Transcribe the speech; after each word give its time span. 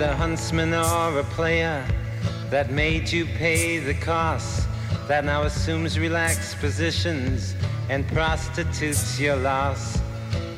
It 0.00 0.04
a 0.04 0.16
huntsman 0.16 0.72
or 0.72 1.18
a 1.18 1.24
player 1.24 1.86
that 2.48 2.70
made 2.70 3.12
you 3.12 3.26
pay 3.26 3.80
the 3.80 3.92
cost? 3.92 4.66
That 5.08 5.26
now 5.26 5.42
assumes 5.42 5.98
relaxed 5.98 6.58
positions 6.58 7.54
and 7.90 8.08
prostitutes 8.08 9.20
your 9.20 9.36
loss? 9.36 10.00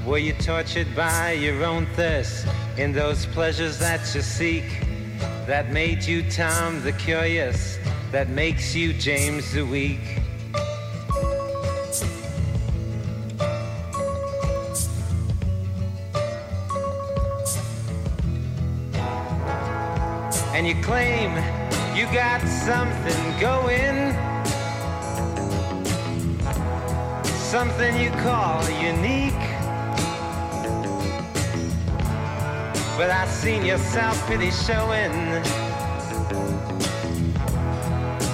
Were 0.07 0.19
you 0.19 0.33
tortured 0.35 0.95
by 0.95 1.33
your 1.33 1.65
own 1.65 1.87
thirst 1.97 2.47
in 2.77 2.93
those 2.93 3.27
pleasures 3.27 3.81
that 3.81 4.15
you 4.15 4.23
seek? 4.23 4.87
That 5.49 5.73
made 5.73 6.05
you 6.05 6.23
Tom 6.31 6.81
the 6.85 6.93
Curious, 6.93 7.81
that 8.13 8.29
makes 8.29 8.77
you 8.77 8.93
James 8.93 9.53
the 9.53 9.67
Weak? 9.67 10.22
And 20.55 20.67
you 20.67 20.75
claim 20.83 21.31
you 21.97 22.05
got 22.13 22.41
something 22.47 23.41
going. 23.41 24.13
Something 27.25 27.99
you 27.99 28.11
call 28.23 28.63
unique. 28.81 29.33
But 32.97 33.11
I 33.11 33.27
seen 33.29 33.65
your 33.65 33.79
self-pity 33.79 34.51
showing 34.51 35.13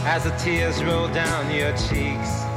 as 0.07 0.25
the 0.25 0.35
tears 0.39 0.83
roll 0.83 1.09
down 1.09 1.55
your 1.55 1.70
cheeks. 1.77 2.48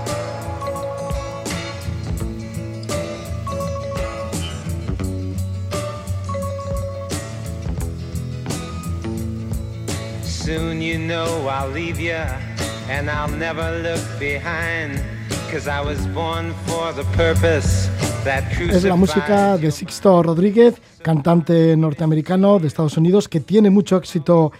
Soon 10.52 10.82
you 10.82 10.98
know 10.98 11.48
I'll 11.48 11.72
leave 11.72 11.98
you 11.98 12.20
and 12.90 13.10
I'll 13.10 13.34
never 13.38 13.72
look 13.82 14.02
behind. 14.20 15.02
Cause 15.50 15.66
I 15.66 15.80
was 15.80 16.06
born 16.08 16.54
for 16.66 16.92
the 16.92 17.06
purpose 17.16 17.90
that 18.26 18.44
Es 18.60 18.84
la 18.84 18.98
música 18.98 19.58
de 19.58 19.72
Sixto 19.72 20.22
Rodríguez, 20.22 20.76
cantante 21.02 21.78
norteamericano 21.78 22.60
de 22.60 22.68
Estados 22.68 22.98
Unidos 22.98 23.30
que 23.30 23.40
tiene 23.40 23.70
mucho 23.70 23.96
éxito 23.96 24.52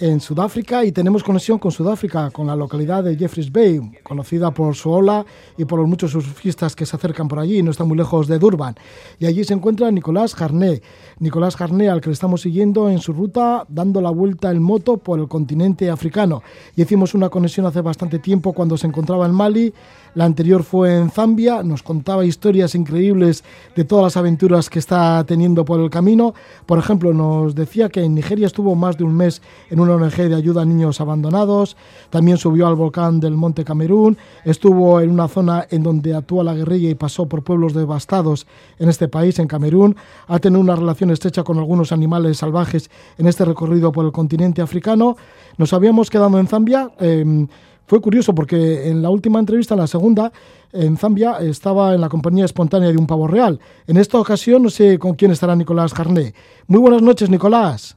en 0.00 0.20
Sudáfrica 0.20 0.84
y 0.84 0.92
tenemos 0.92 1.24
conexión 1.24 1.58
con 1.58 1.72
Sudáfrica, 1.72 2.30
con 2.30 2.46
la 2.46 2.54
localidad 2.54 3.02
de 3.02 3.16
Jeffreys 3.16 3.50
Bay, 3.50 3.80
conocida 4.02 4.52
por 4.52 4.74
su 4.76 4.90
ola 4.90 5.26
y 5.56 5.64
por 5.64 5.80
los 5.80 5.88
muchos 5.88 6.12
surfistas 6.12 6.76
que 6.76 6.86
se 6.86 6.94
acercan 6.94 7.26
por 7.26 7.38
allí, 7.40 7.62
no 7.62 7.72
está 7.72 7.84
muy 7.84 7.96
lejos 7.96 8.28
de 8.28 8.38
Durban. 8.38 8.76
Y 9.18 9.26
allí 9.26 9.42
se 9.44 9.54
encuentra 9.54 9.90
Nicolás 9.90 10.34
Jarné, 10.34 10.82
Nicolás 11.18 11.56
Jarné 11.56 11.88
al 11.88 12.00
que 12.00 12.10
le 12.10 12.14
estamos 12.14 12.42
siguiendo 12.42 12.88
en 12.88 13.00
su 13.00 13.12
ruta, 13.12 13.66
dando 13.68 14.00
la 14.00 14.10
vuelta 14.10 14.50
en 14.50 14.62
moto 14.62 14.98
por 14.98 15.18
el 15.18 15.26
continente 15.26 15.90
africano. 15.90 16.42
Y 16.76 16.82
hicimos 16.82 17.14
una 17.14 17.28
conexión 17.28 17.66
hace 17.66 17.80
bastante 17.80 18.20
tiempo 18.20 18.52
cuando 18.52 18.76
se 18.76 18.86
encontraba 18.86 19.26
en 19.26 19.32
Mali, 19.32 19.74
la 20.14 20.24
anterior 20.24 20.62
fue 20.62 20.96
en 20.96 21.10
Zambia, 21.10 21.62
nos 21.62 21.82
contaba 21.82 22.24
historias 22.24 22.74
increíbles 22.74 23.44
de 23.76 23.84
todas 23.84 24.04
las 24.04 24.16
aventuras 24.16 24.70
que 24.70 24.78
está 24.78 25.24
teniendo 25.24 25.64
por 25.64 25.80
el 25.80 25.90
camino. 25.90 26.34
Por 26.66 26.78
ejemplo, 26.78 27.12
nos 27.12 27.54
decía 27.54 27.88
que 27.88 28.04
en 28.04 28.14
Nigeria 28.14 28.46
estuvo 28.46 28.74
más 28.74 28.96
de 28.96 29.04
un 29.04 29.14
mes 29.14 29.42
en 29.70 29.80
una 29.80 29.94
ONG 29.94 30.16
de 30.16 30.34
ayuda 30.34 30.62
a 30.62 30.64
niños 30.64 31.00
abandonados, 31.00 31.76
también 32.10 32.36
subió 32.36 32.66
al 32.66 32.74
volcán 32.74 33.20
del 33.20 33.34
Monte 33.34 33.64
Camerún, 33.64 34.16
estuvo 34.44 35.00
en 35.00 35.10
una 35.10 35.28
zona 35.28 35.66
en 35.70 35.82
donde 35.82 36.14
actúa 36.14 36.44
la 36.44 36.54
guerrilla 36.54 36.90
y 36.90 36.94
pasó 36.94 37.26
por 37.26 37.42
pueblos 37.42 37.74
devastados 37.74 38.46
en 38.78 38.88
este 38.88 39.08
país, 39.08 39.38
en 39.38 39.48
Camerún, 39.48 39.96
ha 40.26 40.38
tenido 40.38 40.60
una 40.60 40.76
relación 40.76 41.10
estrecha 41.10 41.42
con 41.42 41.58
algunos 41.58 41.92
animales 41.92 42.38
salvajes 42.38 42.90
en 43.16 43.26
este 43.26 43.44
recorrido 43.44 43.92
por 43.92 44.04
el 44.04 44.12
continente 44.12 44.62
africano. 44.62 45.16
Nos 45.56 45.72
habíamos 45.72 46.10
quedado 46.10 46.38
en 46.38 46.46
Zambia. 46.46 46.90
Em, 46.98 47.48
fue 47.88 48.02
curioso 48.02 48.34
porque 48.34 48.88
en 48.88 49.00
la 49.00 49.08
última 49.08 49.38
entrevista, 49.38 49.72
en 49.72 49.80
la 49.80 49.86
segunda, 49.86 50.30
en 50.74 50.98
Zambia, 50.98 51.38
estaba 51.40 51.94
en 51.94 52.02
la 52.02 52.10
compañía 52.10 52.44
espontánea 52.44 52.90
de 52.90 52.98
un 52.98 53.06
pavo 53.06 53.26
real. 53.26 53.58
En 53.86 53.96
esta 53.96 54.18
ocasión 54.18 54.62
no 54.62 54.68
sé 54.68 54.98
con 54.98 55.14
quién 55.14 55.30
estará 55.30 55.56
Nicolás 55.56 55.94
Jarné. 55.94 56.34
Muy 56.66 56.80
buenas 56.80 57.00
noches, 57.00 57.30
Nicolás. 57.30 57.96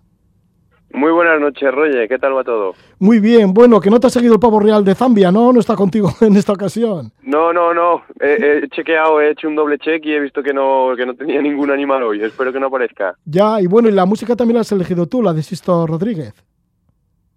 Muy 0.93 1.11
buenas 1.11 1.41
noches, 1.41 1.73
Roger. 1.73 2.07
¿Qué 2.07 2.17
tal 2.17 2.37
va 2.37 2.43
todo? 2.45 2.73
Muy 2.99 3.19
bien. 3.19 3.53
Bueno, 3.53 3.81
que 3.81 3.89
no 3.89 3.99
te 3.99 4.07
ha 4.07 4.09
seguido 4.09 4.33
el 4.35 4.39
pavo 4.39 4.61
real 4.61 4.85
de 4.85 4.95
Zambia, 4.95 5.29
¿no? 5.29 5.51
No 5.51 5.59
está 5.59 5.75
contigo 5.75 6.09
en 6.21 6.37
esta 6.37 6.53
ocasión. 6.53 7.11
No, 7.21 7.51
no, 7.51 7.73
no. 7.73 8.03
He, 8.21 8.67
chequeado, 8.69 9.19
he 9.19 9.31
hecho 9.31 9.49
un 9.49 9.55
doble 9.55 9.77
check 9.77 10.05
y 10.05 10.13
he 10.13 10.19
visto 10.21 10.41
que 10.41 10.53
no, 10.53 10.93
que 10.95 11.05
no 11.05 11.15
tenía 11.15 11.41
ningún 11.41 11.69
animal 11.69 12.03
hoy. 12.03 12.23
Espero 12.23 12.53
que 12.53 12.61
no 12.61 12.67
aparezca. 12.67 13.15
Ya, 13.25 13.59
y 13.59 13.67
bueno, 13.67 13.89
y 13.89 13.91
la 13.91 14.05
música 14.05 14.37
también 14.37 14.55
la 14.55 14.61
has 14.61 14.71
elegido 14.71 15.05
tú, 15.05 15.21
la 15.21 15.33
de 15.33 15.43
Sisto 15.43 15.85
Rodríguez. 15.85 16.33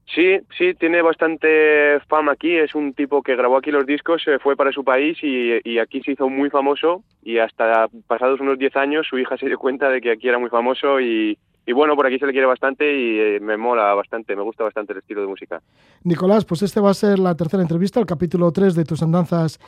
Sí, 0.07 0.39
sí, 0.57 0.75
tiene 0.75 1.03
bastante 1.03 1.99
fama 2.09 2.33
aquí. 2.33 2.55
Es 2.55 2.75
un 2.75 2.93
tipo 2.93 3.23
que 3.23 3.37
grabó 3.37 3.57
aquí 3.57 3.71
los 3.71 3.87
discos, 3.87 4.23
se 4.23 4.39
fue 4.39 4.57
para 4.57 4.73
su 4.73 4.85
país 4.85 5.19
y, 5.23 5.79
aquí 5.79 6.01
se 6.03 6.13
hizo 6.13 6.29
muy 6.29 6.51
famoso. 6.51 7.03
Y 7.23 7.39
hasta 7.39 7.89
pasados 8.07 8.41
unos 8.41 8.59
10 8.59 8.77
años, 8.77 9.07
su 9.09 9.19
hija 9.19 9.37
se 9.37 9.47
dio 9.47 9.59
cuenta 9.59 9.89
de 9.89 10.01
que 10.01 10.13
aquí 10.13 10.29
era 10.29 10.39
muy 10.39 10.51
famoso. 10.51 11.01
Y, 11.01 11.39
bueno, 11.73 11.97
por 11.97 12.07
aquí 12.07 12.19
se 12.19 12.27
le 12.27 12.33
quiere 12.33 12.47
bastante 12.47 12.85
y 12.85 13.19
eh, 13.19 13.41
me 13.41 13.57
mola 13.57 13.95
bastante, 13.95 14.37
me 14.37 14.43
gusta 14.43 14.65
bastante 14.65 14.93
el 14.93 14.99
estilo 14.99 15.23
de 15.23 15.27
música. 15.27 15.63
Nicolás, 16.03 16.45
pues 16.45 16.63
este 16.63 16.81
va 16.81 16.91
a 16.91 16.95
ser 16.95 17.19
la 17.19 17.35
tercera 17.35 17.63
entrevista, 17.63 17.99
el 17.99 18.07
capítulo 18.07 18.53
3 18.53 18.75
de 18.75 18.85
tus 18.85 19.03
andanzas 19.03 19.59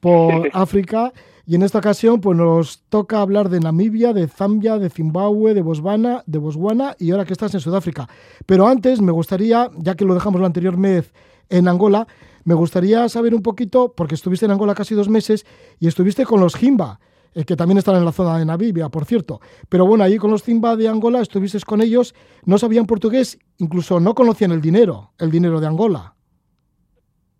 por 0.00 0.48
África. 0.52 1.12
Y 1.48 1.54
en 1.54 1.62
esta 1.62 1.78
ocasión 1.78 2.20
pues 2.20 2.36
nos 2.36 2.82
toca 2.90 3.22
hablar 3.22 3.48
de 3.48 3.58
Namibia, 3.58 4.12
de 4.12 4.28
Zambia, 4.28 4.76
de 4.76 4.90
Zimbabue, 4.90 5.54
de 5.54 5.62
Botswana, 5.62 6.22
de 6.26 6.36
Botswana 6.36 6.94
y 6.98 7.10
ahora 7.10 7.24
que 7.24 7.32
estás 7.32 7.54
en 7.54 7.60
Sudáfrica. 7.60 8.06
Pero 8.44 8.68
antes 8.68 9.00
me 9.00 9.12
gustaría, 9.12 9.70
ya 9.78 9.94
que 9.94 10.04
lo 10.04 10.12
dejamos 10.12 10.42
la 10.42 10.46
anterior 10.46 10.76
mes 10.76 11.10
en 11.48 11.66
Angola, 11.66 12.06
me 12.44 12.52
gustaría 12.52 13.08
saber 13.08 13.34
un 13.34 13.40
poquito, 13.40 13.94
porque 13.96 14.14
estuviste 14.14 14.44
en 14.44 14.52
Angola 14.52 14.74
casi 14.74 14.94
dos 14.94 15.08
meses 15.08 15.46
y 15.80 15.88
estuviste 15.88 16.26
con 16.26 16.38
los 16.38 16.54
Jimba, 16.54 17.00
eh, 17.32 17.46
que 17.46 17.56
también 17.56 17.78
están 17.78 17.96
en 17.96 18.04
la 18.04 18.12
zona 18.12 18.38
de 18.38 18.44
Namibia, 18.44 18.90
por 18.90 19.06
cierto. 19.06 19.40
Pero 19.70 19.86
bueno, 19.86 20.04
ahí 20.04 20.18
con 20.18 20.30
los 20.30 20.42
Jimba 20.42 20.76
de 20.76 20.88
Angola 20.88 21.22
estuviste 21.22 21.58
con 21.60 21.80
ellos, 21.80 22.14
no 22.44 22.58
sabían 22.58 22.84
portugués, 22.84 23.38
incluso 23.56 24.00
no 24.00 24.14
conocían 24.14 24.52
el 24.52 24.60
dinero, 24.60 25.12
el 25.16 25.30
dinero 25.30 25.62
de 25.62 25.66
Angola. 25.66 26.17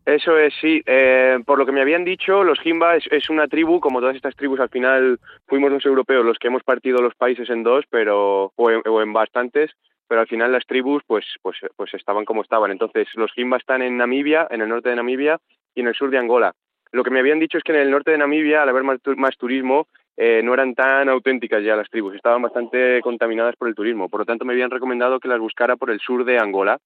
Eso 0.08 0.38
es, 0.38 0.54
sí. 0.58 0.80
Eh, 0.86 1.38
por 1.44 1.58
lo 1.58 1.66
que 1.66 1.72
me 1.72 1.82
habían 1.82 2.02
dicho, 2.02 2.42
los 2.42 2.58
Jimba 2.60 2.96
es, 2.96 3.28
una 3.28 3.46
tribu, 3.46 3.78
como 3.78 4.00
todas 4.00 4.16
estas 4.16 4.34
tribus, 4.34 4.58
al 4.58 4.70
final 4.70 5.18
fuimos 5.46 5.70
los 5.70 5.84
europeos 5.84 6.24
los 6.24 6.38
que 6.38 6.46
hemos 6.46 6.62
partido 6.62 7.02
los 7.02 7.14
países 7.14 7.50
en 7.50 7.62
dos, 7.62 7.84
pero 7.90 8.50
o 8.56 9.02
en, 9.02 9.12
bastantes, 9.12 9.70
pero 10.08 10.22
al 10.22 10.26
final 10.26 10.50
las 10.50 10.64
tribus 10.64 11.02
pues, 11.06 11.26
pues, 11.42 11.58
pues 11.76 11.92
estaban 11.92 12.24
como 12.24 12.40
estaban. 12.40 12.70
Entonces, 12.70 13.06
los 13.16 13.30
Jimba 13.32 13.58
están 13.58 13.82
en 13.82 13.98
Namibia, 13.98 14.48
en 14.50 14.62
el 14.62 14.70
norte 14.70 14.88
de 14.88 14.96
Namibia 14.96 15.38
y 15.74 15.80
en 15.80 15.88
el 15.88 15.94
sur 15.94 16.08
de 16.08 16.16
Angola. 16.16 16.54
Lo 16.90 17.04
que 17.04 17.10
me 17.10 17.18
habían 17.18 17.38
dicho 17.38 17.58
es 17.58 17.62
que 17.62 17.72
en 17.72 17.80
el 17.80 17.90
norte 17.90 18.10
de 18.10 18.16
Namibia, 18.16 18.62
al 18.62 18.68
haber 18.70 18.84
más, 18.84 19.00
más 19.18 19.36
turismo, 19.36 19.88
eh, 20.16 20.40
no 20.42 20.54
eran 20.54 20.74
tan 20.74 21.10
auténticas 21.10 21.62
ya 21.62 21.76
las 21.76 21.90
tribus, 21.90 22.14
estaban 22.14 22.40
bastante 22.40 23.02
contaminadas 23.02 23.56
por 23.56 23.68
el 23.68 23.74
turismo. 23.74 24.08
Por 24.08 24.20
lo 24.20 24.24
tanto, 24.24 24.46
me 24.46 24.54
habían 24.54 24.70
recomendado 24.70 25.20
que 25.20 25.28
las 25.28 25.38
buscara 25.38 25.76
por 25.76 25.90
el 25.90 26.00
sur 26.00 26.24
de 26.24 26.38
Angola, 26.38 26.78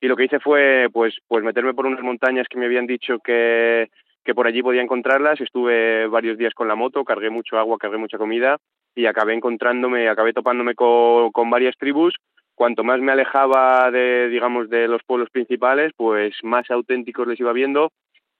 y 0.00 0.08
lo 0.08 0.16
que 0.16 0.24
hice 0.24 0.40
fue 0.40 0.88
pues 0.92 1.14
pues 1.28 1.44
meterme 1.44 1.74
por 1.74 1.86
unas 1.86 2.02
montañas 2.02 2.46
que 2.48 2.58
me 2.58 2.66
habían 2.66 2.86
dicho 2.86 3.18
que, 3.18 3.90
que 4.24 4.34
por 4.34 4.46
allí 4.46 4.62
podía 4.62 4.82
encontrarlas, 4.82 5.40
estuve 5.40 6.06
varios 6.06 6.38
días 6.38 6.54
con 6.54 6.68
la 6.68 6.74
moto, 6.74 7.04
cargué 7.04 7.30
mucho 7.30 7.58
agua, 7.58 7.78
cargué 7.78 7.98
mucha 7.98 8.18
comida 8.18 8.56
y 8.94 9.06
acabé 9.06 9.34
encontrándome, 9.34 10.08
acabé 10.08 10.32
topándome 10.32 10.74
con, 10.74 11.30
con 11.32 11.50
varias 11.50 11.76
tribus, 11.76 12.14
cuanto 12.54 12.82
más 12.82 13.00
me 13.00 13.12
alejaba 13.12 13.90
de 13.90 14.28
digamos 14.28 14.70
de 14.70 14.88
los 14.88 15.02
pueblos 15.04 15.30
principales, 15.30 15.92
pues 15.96 16.34
más 16.42 16.70
auténticos 16.70 17.26
les 17.26 17.40
iba 17.40 17.52
viendo. 17.52 17.92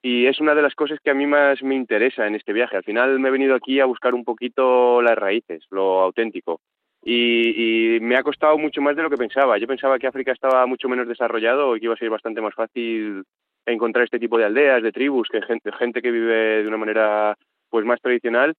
Y 0.02 0.24
es 0.24 0.40
una 0.40 0.54
de 0.54 0.62
las 0.62 0.74
cosas 0.74 0.98
que 1.04 1.10
a 1.10 1.14
mí 1.14 1.26
más 1.26 1.62
me 1.62 1.74
interesa 1.74 2.26
en 2.26 2.34
este 2.34 2.54
viaje. 2.54 2.74
Al 2.74 2.84
final 2.84 3.20
me 3.20 3.28
he 3.28 3.32
venido 3.32 3.54
aquí 3.54 3.80
a 3.80 3.84
buscar 3.84 4.14
un 4.14 4.24
poquito 4.24 5.02
las 5.02 5.14
raíces, 5.14 5.66
lo 5.70 6.00
auténtico 6.00 6.62
y, 7.02 7.98
me 8.00 8.16
ha 8.16 8.22
costado 8.22 8.58
mucho 8.58 8.80
más 8.82 8.96
de 8.96 9.02
lo 9.02 9.10
que 9.10 9.16
pensaba. 9.16 9.58
Yo 9.58 9.66
pensaba 9.66 9.98
que 9.98 10.06
África 10.06 10.32
estaba 10.32 10.66
mucho 10.66 10.88
menos 10.88 11.08
desarrollado 11.08 11.76
y 11.76 11.80
que 11.80 11.86
iba 11.86 11.94
a 11.94 11.98
ser 11.98 12.10
bastante 12.10 12.40
más 12.40 12.54
fácil 12.54 13.24
encontrar 13.66 14.04
este 14.04 14.18
tipo 14.18 14.38
de 14.38 14.44
aldeas, 14.44 14.82
de 14.82 14.92
tribus, 14.92 15.28
que 15.28 15.42
gente, 15.42 15.70
gente 15.72 16.02
que 16.02 16.10
vive 16.10 16.62
de 16.62 16.68
una 16.68 16.76
manera 16.76 17.36
pues 17.68 17.84
más 17.84 18.00
tradicional. 18.00 18.54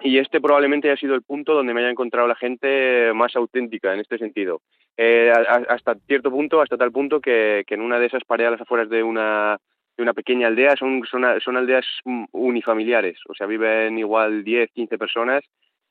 Y 0.00 0.18
este 0.18 0.40
probablemente 0.40 0.90
haya 0.90 1.00
sido 1.00 1.14
el 1.14 1.22
punto 1.22 1.54
donde 1.54 1.72
me 1.72 1.80
haya 1.80 1.90
encontrado 1.90 2.26
la 2.26 2.34
gente 2.34 3.12
más 3.14 3.34
auténtica 3.36 3.94
en 3.94 4.00
este 4.00 4.18
sentido. 4.18 4.60
Eh, 4.96 5.32
hasta 5.68 5.94
cierto 6.06 6.30
punto, 6.30 6.60
hasta 6.60 6.76
tal 6.76 6.92
punto 6.92 7.20
que, 7.20 7.64
que 7.66 7.74
en 7.74 7.80
una 7.80 7.98
de 7.98 8.06
esas 8.06 8.22
las 8.28 8.60
afueras 8.60 8.88
de 8.88 9.02
una, 9.02 9.56
de 9.96 10.02
una 10.02 10.12
pequeña 10.12 10.48
aldea, 10.48 10.76
son, 10.76 11.02
son, 11.04 11.24
son 11.40 11.56
aldeas 11.56 11.86
unifamiliares, 12.32 13.18
o 13.28 13.34
sea, 13.34 13.46
viven 13.46 13.98
igual 13.98 14.44
10, 14.44 14.70
15 14.72 14.98
personas 14.98 15.44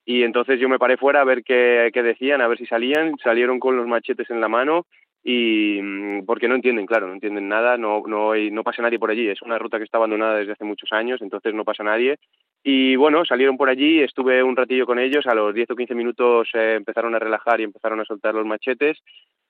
y 0.05 0.23
entonces 0.23 0.59
yo 0.59 0.67
me 0.67 0.79
paré 0.79 0.97
fuera 0.97 1.21
a 1.21 1.25
ver 1.25 1.43
qué, 1.43 1.91
decían, 1.93 2.41
a 2.41 2.47
ver 2.47 2.57
si 2.57 2.65
salían, 2.65 3.17
salieron 3.23 3.59
con 3.59 3.77
los 3.77 3.87
machetes 3.87 4.29
en 4.29 4.41
la 4.41 4.49
mano 4.49 4.85
y 5.23 5.79
mm, 5.81 6.25
porque 6.25 6.49
no 6.49 6.55
entienden, 6.55 6.85
claro, 6.85 7.07
no 7.07 7.13
entienden 7.13 7.47
nada, 7.47 7.77
no, 7.77 8.03
no, 8.05 8.35
no 8.35 8.63
pasa 8.63 8.81
nadie 8.81 8.99
por 8.99 9.11
allí, 9.11 9.29
es 9.29 9.41
una 9.41 9.57
ruta 9.57 9.77
que 9.77 9.85
está 9.85 9.97
abandonada 9.97 10.35
desde 10.35 10.51
hace 10.51 10.65
muchos 10.65 10.91
años, 10.91 11.21
entonces 11.21 11.53
no 11.53 11.63
pasa 11.63 11.83
nadie 11.83 12.17
Y 12.63 12.97
bueno, 12.97 13.23
salieron 13.23 13.55
por 13.55 13.69
allí, 13.69 14.01
estuve 14.01 14.43
un 14.43 14.57
ratillo 14.57 14.85
con 14.85 14.99
ellos, 14.99 15.25
a 15.25 15.35
los 15.35 15.53
10 15.53 15.71
o 15.71 15.75
15 15.75 15.95
minutos 15.95 16.49
eh, 16.53 16.75
empezaron 16.75 17.15
a 17.15 17.19
relajar 17.19 17.61
y 17.61 17.63
empezaron 17.63 18.01
a 18.01 18.05
soltar 18.05 18.35
los 18.35 18.45
machetes, 18.45 18.99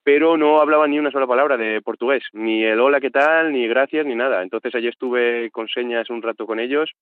pero 0.04 0.36
no 0.36 0.60
hablaban 0.60 0.90
ni 0.90 1.00
una 1.00 1.10
sola 1.10 1.26
palabra 1.26 1.56
de 1.56 1.80
portugués, 1.82 2.22
ni 2.32 2.62
el 2.62 2.78
hola, 2.78 3.00
qué 3.00 3.10
tal, 3.10 3.52
ni 3.52 3.66
gracias, 3.66 4.06
ni 4.06 4.14
nada. 4.14 4.42
Entonces 4.42 4.72
allí 4.74 4.86
estuve 4.86 5.50
con 5.50 5.66
señas 5.66 6.10
un 6.10 6.22
rato 6.22 6.46
con 6.46 6.60
ellos 6.60 6.92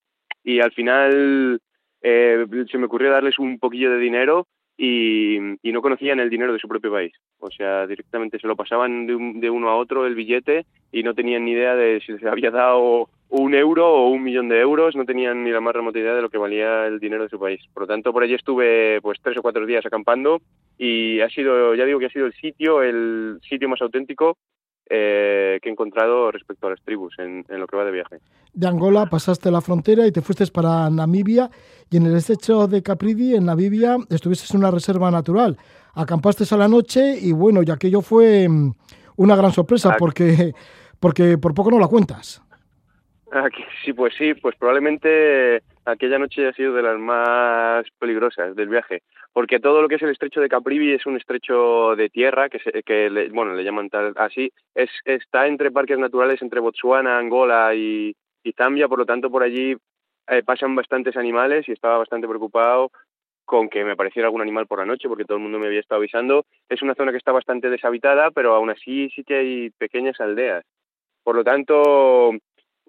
y 0.44 0.60
al 0.60 0.72
final 0.72 1.60
eh, 2.02 2.46
se 2.70 2.78
me 2.78 2.86
ocurrió 2.86 3.10
darles 3.10 3.38
un 3.38 3.58
poquillo 3.58 3.90
de 3.90 3.98
dinero 3.98 4.46
y, 4.76 5.38
no 5.62 5.80
conocían 5.80 6.20
el 6.20 6.30
dinero 6.30 6.52
de 6.52 6.58
su 6.58 6.68
propio 6.68 6.92
país. 6.92 7.12
O 7.38 7.50
sea, 7.50 7.86
directamente 7.86 8.38
se 8.38 8.46
lo 8.46 8.56
pasaban 8.56 9.06
de, 9.06 9.50
uno 9.50 9.70
a 9.70 9.76
otro 9.76 10.06
el 10.06 10.14
billete 10.14 10.66
y 10.90 11.02
no 11.02 11.14
tenían 11.14 11.44
ni 11.44 11.52
idea 11.52 11.74
de 11.74 12.00
si 12.04 12.18
se 12.18 12.28
había 12.28 12.50
dado 12.50 13.08
un 13.28 13.54
euro 13.54 13.88
o 13.88 14.08
un 14.08 14.22
millón 14.22 14.48
de 14.48 14.60
euros, 14.60 14.94
no 14.94 15.06
tenían 15.06 15.44
ni 15.44 15.50
la 15.50 15.60
más 15.60 15.74
remota 15.74 15.98
idea 15.98 16.14
de 16.14 16.20
lo 16.20 16.28
que 16.28 16.36
valía 16.36 16.86
el 16.86 17.00
dinero 17.00 17.22
de 17.22 17.30
su 17.30 17.38
país. 17.38 17.60
Por 17.72 17.84
lo 17.84 17.86
tanto, 17.86 18.12
por 18.12 18.22
allí 18.22 18.34
estuve 18.34 19.00
pues 19.00 19.18
tres 19.22 19.38
o 19.38 19.42
cuatro 19.42 19.64
días 19.64 19.86
acampando 19.86 20.42
y 20.76 21.20
ha 21.20 21.30
sido, 21.30 21.74
ya 21.74 21.86
digo 21.86 21.98
que 21.98 22.06
ha 22.06 22.10
sido 22.10 22.26
el 22.26 22.34
sitio, 22.34 22.82
el 22.82 23.38
sitio 23.48 23.68
más 23.68 23.80
auténtico 23.80 24.36
eh, 24.94 25.58
que 25.62 25.70
he 25.70 25.72
encontrado 25.72 26.30
respecto 26.30 26.66
a 26.66 26.70
las 26.70 26.82
tribus 26.82 27.14
en, 27.18 27.46
lo 27.48 27.66
que 27.66 27.78
va 27.78 27.84
de 27.86 27.92
viaje. 27.92 28.18
De 28.52 28.68
Angola 28.68 29.06
pasaste 29.06 29.50
la 29.50 29.62
frontera 29.62 30.06
y 30.06 30.12
te 30.12 30.20
fuiste 30.20 30.46
para 30.48 30.90
Namibia 30.90 31.48
y 31.88 31.96
en 31.96 32.04
el 32.04 32.16
estrecho 32.16 32.66
de 32.66 32.82
Capridi, 32.82 33.34
en 33.34 33.46
Namibia, 33.46 33.96
estuviste 34.10 34.46
en 34.54 34.60
una 34.60 34.70
reserva 34.70 35.10
natural. 35.10 35.56
Acampaste 35.94 36.44
a 36.54 36.58
la 36.58 36.68
noche 36.68 37.18
y 37.18 37.32
bueno, 37.32 37.62
y 37.62 37.70
aquello 37.70 38.02
fue 38.02 38.46
mm, 38.46 38.74
una 39.16 39.34
gran 39.34 39.52
sorpresa 39.52 39.96
porque, 39.98 40.52
porque 41.00 41.38
por 41.38 41.54
poco 41.54 41.70
no 41.70 41.78
la 41.78 41.88
cuentas. 41.88 42.41
Sí, 43.84 43.92
pues 43.92 44.14
sí, 44.16 44.34
pues 44.34 44.56
probablemente 44.56 45.62
aquella 45.84 46.18
noche 46.18 46.46
ha 46.46 46.52
sido 46.52 46.74
de 46.74 46.82
las 46.82 46.98
más 46.98 47.84
peligrosas 47.98 48.54
del 48.54 48.68
viaje, 48.68 49.02
porque 49.32 49.60
todo 49.60 49.80
lo 49.80 49.88
que 49.88 49.96
es 49.96 50.02
el 50.02 50.10
estrecho 50.10 50.40
de 50.40 50.48
Caprivi 50.48 50.92
es 50.92 51.06
un 51.06 51.16
estrecho 51.16 51.96
de 51.96 52.10
tierra, 52.10 52.48
que, 52.48 52.82
que 52.82 53.10
le, 53.10 53.28
bueno, 53.30 53.54
le 53.54 53.64
llaman 53.64 53.88
tal, 53.88 54.12
así, 54.16 54.52
es, 54.74 54.90
está 55.04 55.46
entre 55.46 55.70
parques 55.70 55.98
naturales 55.98 56.42
entre 56.42 56.60
Botswana, 56.60 57.18
Angola 57.18 57.74
y, 57.74 58.14
Zambia, 58.56 58.88
por 58.88 58.98
lo 58.98 59.06
tanto 59.06 59.30
por 59.30 59.42
allí 59.42 59.76
eh, 60.28 60.42
pasan 60.44 60.74
bastantes 60.74 61.16
animales 61.16 61.68
y 61.68 61.72
estaba 61.72 61.98
bastante 61.98 62.28
preocupado 62.28 62.90
con 63.44 63.68
que 63.68 63.84
me 63.84 63.92
apareciera 63.92 64.26
algún 64.28 64.40
animal 64.40 64.66
por 64.66 64.78
la 64.78 64.86
noche, 64.86 65.08
porque 65.08 65.24
todo 65.24 65.36
el 65.36 65.42
mundo 65.42 65.58
me 65.58 65.66
había 65.66 65.80
estado 65.80 66.00
avisando. 66.00 66.46
Es 66.68 66.80
una 66.82 66.94
zona 66.94 67.12
que 67.12 67.18
está 67.18 67.32
bastante 67.32 67.70
deshabitada, 67.70 68.30
pero 68.30 68.54
aún 68.54 68.70
así 68.70 69.10
sí 69.10 69.24
que 69.24 69.36
hay 69.36 69.70
pequeñas 69.70 70.20
aldeas. 70.20 70.64
Por 71.22 71.36
lo 71.36 71.44
tanto, 71.44 72.32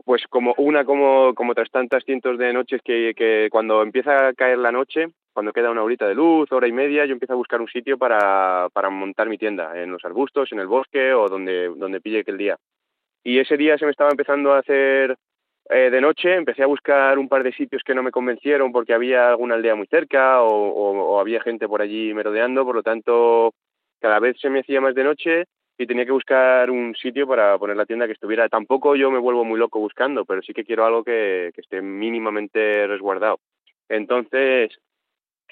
pues 0.06 0.24
como 0.28 0.54
una 0.58 0.84
como, 0.86 1.34
como 1.34 1.54
tras 1.54 1.70
tantas 1.72 2.04
cientos 2.04 2.38
de 2.38 2.54
noches 2.54 2.82
que, 2.84 3.14
que 3.16 3.48
cuando 3.52 3.82
empieza 3.82 4.28
a 4.28 4.34
caer 4.34 4.58
la 4.58 4.72
noche, 4.72 5.08
cuando 5.32 5.54
queda 5.54 5.72
una 5.72 5.84
horita 5.84 6.08
de 6.08 6.16
luz, 6.16 6.52
hora 6.52 6.68
y 6.68 6.72
media, 6.72 7.06
yo 7.06 7.14
empiezo 7.14 7.34
a 7.34 7.38
buscar 7.38 7.62
un 7.62 7.68
sitio 7.68 7.98
para, 7.98 8.68
para 8.74 8.90
montar 8.90 9.30
mi 9.30 9.38
tienda, 9.38 9.82
en 9.82 9.92
los 9.92 10.04
arbustos, 10.04 10.52
en 10.52 10.60
el 10.60 10.68
bosque 10.68 11.14
o 11.14 11.30
donde, 11.30 11.70
donde 11.76 12.02
pille 12.02 12.24
que 12.24 12.32
el 12.32 12.38
día. 12.38 12.58
Y 13.24 13.40
ese 13.40 13.56
día 13.56 13.78
se 13.78 13.86
me 13.86 13.92
estaba 13.92 14.12
empezando 14.12 14.54
a 14.54 14.60
hacer 14.60 15.16
eh, 15.70 15.90
de 15.90 16.02
noche, 16.02 16.36
empecé 16.36 16.64
a 16.64 16.68
buscar 16.68 17.18
un 17.18 17.30
par 17.30 17.42
de 17.42 17.54
sitios 17.54 17.82
que 17.84 17.96
no 17.96 18.04
me 18.04 18.12
convencieron 18.12 18.74
porque 18.74 18.94
había 18.94 19.30
alguna 19.30 19.56
aldea 19.56 19.76
muy 19.76 19.88
cerca 19.88 20.42
o, 20.42 20.50
o 20.50 21.20
había 21.22 21.42
gente 21.42 21.68
por 21.70 21.82
allí 21.82 22.14
merodeando, 22.14 22.66
por 22.66 22.76
lo 22.76 22.84
tanto 22.84 23.54
cada 24.02 24.20
vez 24.20 24.38
se 24.42 24.50
me 24.50 24.60
hacía 24.60 24.82
más 24.82 24.94
de 24.94 25.04
noche 25.06 25.46
y 25.78 25.88
tenía 25.88 26.06
que 26.06 26.12
buscar 26.12 26.70
un 26.70 26.96
sitio 26.96 27.28
para 27.28 27.58
poner 27.58 27.76
la 27.76 27.86
tienda 27.86 28.06
que 28.06 28.14
estuviera. 28.14 28.50
Tampoco 28.50 28.96
yo 28.96 29.10
me 29.10 29.20
vuelvo 29.20 29.44
muy 29.44 29.60
loco 29.60 29.80
buscando, 29.80 30.26
pero 30.26 30.42
sí 30.42 30.54
que 30.54 30.64
quiero 30.64 30.86
algo 30.86 31.04
que, 31.04 31.52
esté 31.56 31.82
mínimamente 31.82 32.88
resguardado. 32.88 33.40
Entonces, 33.90 34.72